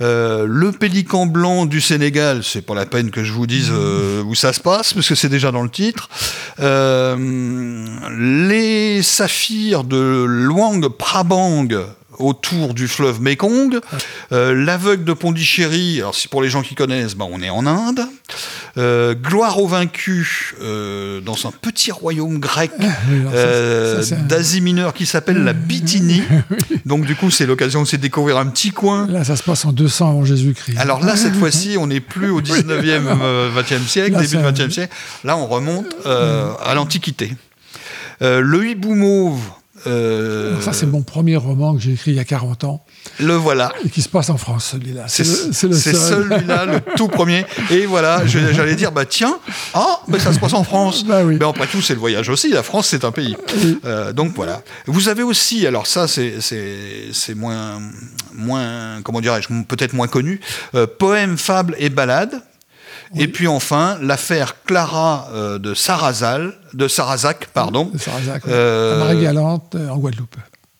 Le 0.00 0.70
Pélican 0.70 1.26
Blanc 1.26 1.66
du 1.66 1.82
Sénégal, 1.82 2.42
c'est 2.42 2.62
pas 2.62 2.74
la 2.74 2.86
peine 2.86 3.10
que 3.10 3.24
je 3.24 3.32
vous 3.34 3.46
dise 3.46 3.70
où 3.70 4.34
ça 4.34 4.54
se 4.54 4.60
passe, 4.60 4.94
parce 4.94 5.06
que 5.06 5.14
c'est 5.14 5.28
déjà 5.28 5.52
dans 5.52 5.62
le 5.62 5.68
titre. 5.68 6.08
Les 8.18 9.02
saphirs 9.02 9.84
de 9.84 10.45
Luang 10.46 10.88
Prabang 10.88 11.66
autour 12.18 12.72
du 12.72 12.88
fleuve 12.88 13.20
Mekong. 13.20 13.78
Euh, 14.32 14.54
L'aveugle 14.54 15.04
de 15.04 15.12
Pondichéry, 15.12 15.98
alors 15.98 16.14
si 16.14 16.28
pour 16.28 16.40
les 16.40 16.48
gens 16.48 16.62
qui 16.62 16.74
connaissent, 16.74 17.14
ben, 17.14 17.26
on 17.30 17.42
est 17.42 17.50
en 17.50 17.66
Inde. 17.66 18.00
Euh, 18.78 19.14
Gloire 19.14 19.58
aux 19.58 19.66
vaincus 19.66 20.54
euh, 20.62 21.20
dans 21.20 21.34
un 21.46 21.50
petit 21.50 21.90
royaume 21.92 22.38
grec 22.38 22.70
ça, 22.78 22.86
euh, 23.34 24.02
d'Asie 24.28 24.60
mineure 24.62 24.94
qui 24.94 25.04
s'appelle 25.04 25.44
la 25.44 25.52
Bithynie. 25.54 26.22
Donc 26.86 27.04
du 27.04 27.16
coup, 27.16 27.30
c'est 27.30 27.44
l'occasion 27.44 27.82
de 27.82 27.86
se 27.86 27.96
découvrir 27.96 28.38
un 28.38 28.46
petit 28.46 28.70
coin. 28.70 29.06
Là, 29.08 29.22
ça 29.24 29.36
se 29.36 29.42
passe 29.42 29.64
en 29.66 29.72
200 29.72 30.08
avant 30.10 30.24
Jésus-Christ. 30.24 30.78
Alors 30.78 31.04
là, 31.04 31.16
cette 31.16 31.34
fois-ci, 31.38 31.76
on 31.78 31.88
n'est 31.88 32.00
plus 32.00 32.30
au 32.30 32.40
19e, 32.40 33.02
euh, 33.20 33.50
20e 33.62 33.86
siècle, 33.86 34.12
Là, 34.12 34.20
début 34.22 34.36
du 34.36 34.42
c'est 34.42 34.46
un- 34.46 34.52
20e 34.52 34.70
siècle. 34.70 34.94
Là, 35.24 35.36
on 35.36 35.46
remonte 35.46 35.94
à 36.06 36.74
l'Antiquité. 36.74 37.34
Le 38.22 38.66
hibou 38.68 38.94
mauve, 38.94 39.40
euh, 39.86 40.60
ça, 40.60 40.72
c'est 40.72 40.86
mon 40.86 41.02
premier 41.02 41.36
roman 41.36 41.74
que 41.74 41.80
j'ai 41.80 41.92
écrit 41.92 42.12
il 42.12 42.16
y 42.16 42.20
a 42.20 42.24
40 42.24 42.64
ans 42.64 42.84
le 43.20 43.34
voilà. 43.34 43.72
et 43.84 43.88
qui 43.88 44.02
se 44.02 44.08
passe 44.08 44.30
en 44.30 44.36
France, 44.36 44.70
celui-là. 44.72 45.04
C'est 45.06 45.24
le, 45.24 45.68
le 45.68 45.74
celui-là, 45.76 46.64
le 46.66 46.80
tout 46.96 47.08
premier. 47.08 47.44
Et 47.70 47.86
voilà, 47.86 48.26
j'allais 48.26 48.74
dire, 48.74 48.92
bah 48.92 49.04
tiens, 49.04 49.38
ah, 49.74 50.00
bah, 50.08 50.18
ça 50.18 50.32
se 50.32 50.38
passe 50.38 50.54
en 50.54 50.64
France. 50.64 51.04
Bah 51.04 51.22
oui. 51.24 51.36
Mais 51.38 51.46
après 51.46 51.66
tout, 51.66 51.80
c'est 51.80 51.94
le 51.94 52.00
voyage 52.00 52.28
aussi. 52.28 52.50
La 52.50 52.62
France, 52.62 52.88
c'est 52.88 53.04
un 53.04 53.12
pays. 53.12 53.36
Euh, 53.84 54.12
donc 54.12 54.32
voilà. 54.34 54.62
Vous 54.86 55.08
avez 55.08 55.22
aussi, 55.22 55.66
alors 55.66 55.86
ça, 55.86 56.06
c'est 56.08 57.34
moins, 57.34 57.80
moins, 58.34 59.00
comment 59.02 59.20
dirais-je, 59.20 59.48
peut-être 59.64 59.92
moins 59.92 60.08
connu, 60.08 60.40
euh, 60.74 60.86
poèmes, 60.86 61.38
fables 61.38 61.76
et 61.78 61.88
ballades. 61.88 62.42
Et 63.16 63.28
puis 63.28 63.46
enfin, 63.46 63.98
l'affaire 64.00 64.62
Clara 64.64 65.28
euh, 65.32 65.58
de 65.58 65.74
Sarazal, 65.74 66.54
de 66.74 66.88
Sarazac, 66.88 67.46
pardon. 67.52 67.90
De. 67.92 67.98
Euh, 68.48 68.98
Marie-Galante, 68.98 69.74
euh, 69.74 69.88
en 69.88 69.98
Guadeloupe. 69.98 70.36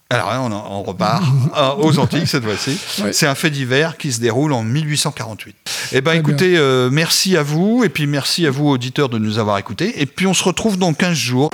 Alors 0.09 0.31
là, 0.31 0.41
on, 0.41 0.83
repart 0.85 1.25
euh, 1.57 1.75
aux 1.79 1.99
Antilles 1.99 2.29
cette 2.29 2.45
fois-ci. 2.45 2.79
C'est 3.13 3.27
un 3.27 3.35
fait 3.35 3.51
divers 3.51 3.97
qui 3.97 4.13
se 4.13 4.21
déroule 4.21 4.53
en 4.53 4.63
1848. 4.63 5.57
Eh 5.93 6.01
ben, 6.01 6.11
Très 6.11 6.19
écoutez, 6.21 6.57
euh, 6.57 6.91
merci 6.93 7.37
à 7.37 7.43
vous 7.43 7.83
et 7.85 7.89
puis 7.89 8.07
merci 8.07 8.47
à 8.47 8.51
vous 8.51 8.69
auditeurs 8.69 9.09
de 9.09 9.19
nous 9.19 9.39
avoir 9.41 9.59
écoutés. 9.59 10.01
Et 10.01 10.07
puis 10.07 10.29
on 10.29 10.35
se 10.35 10.45
retrouve 10.45 10.79
dans 10.79 10.95
15 10.95 11.17
jours. 11.17 11.51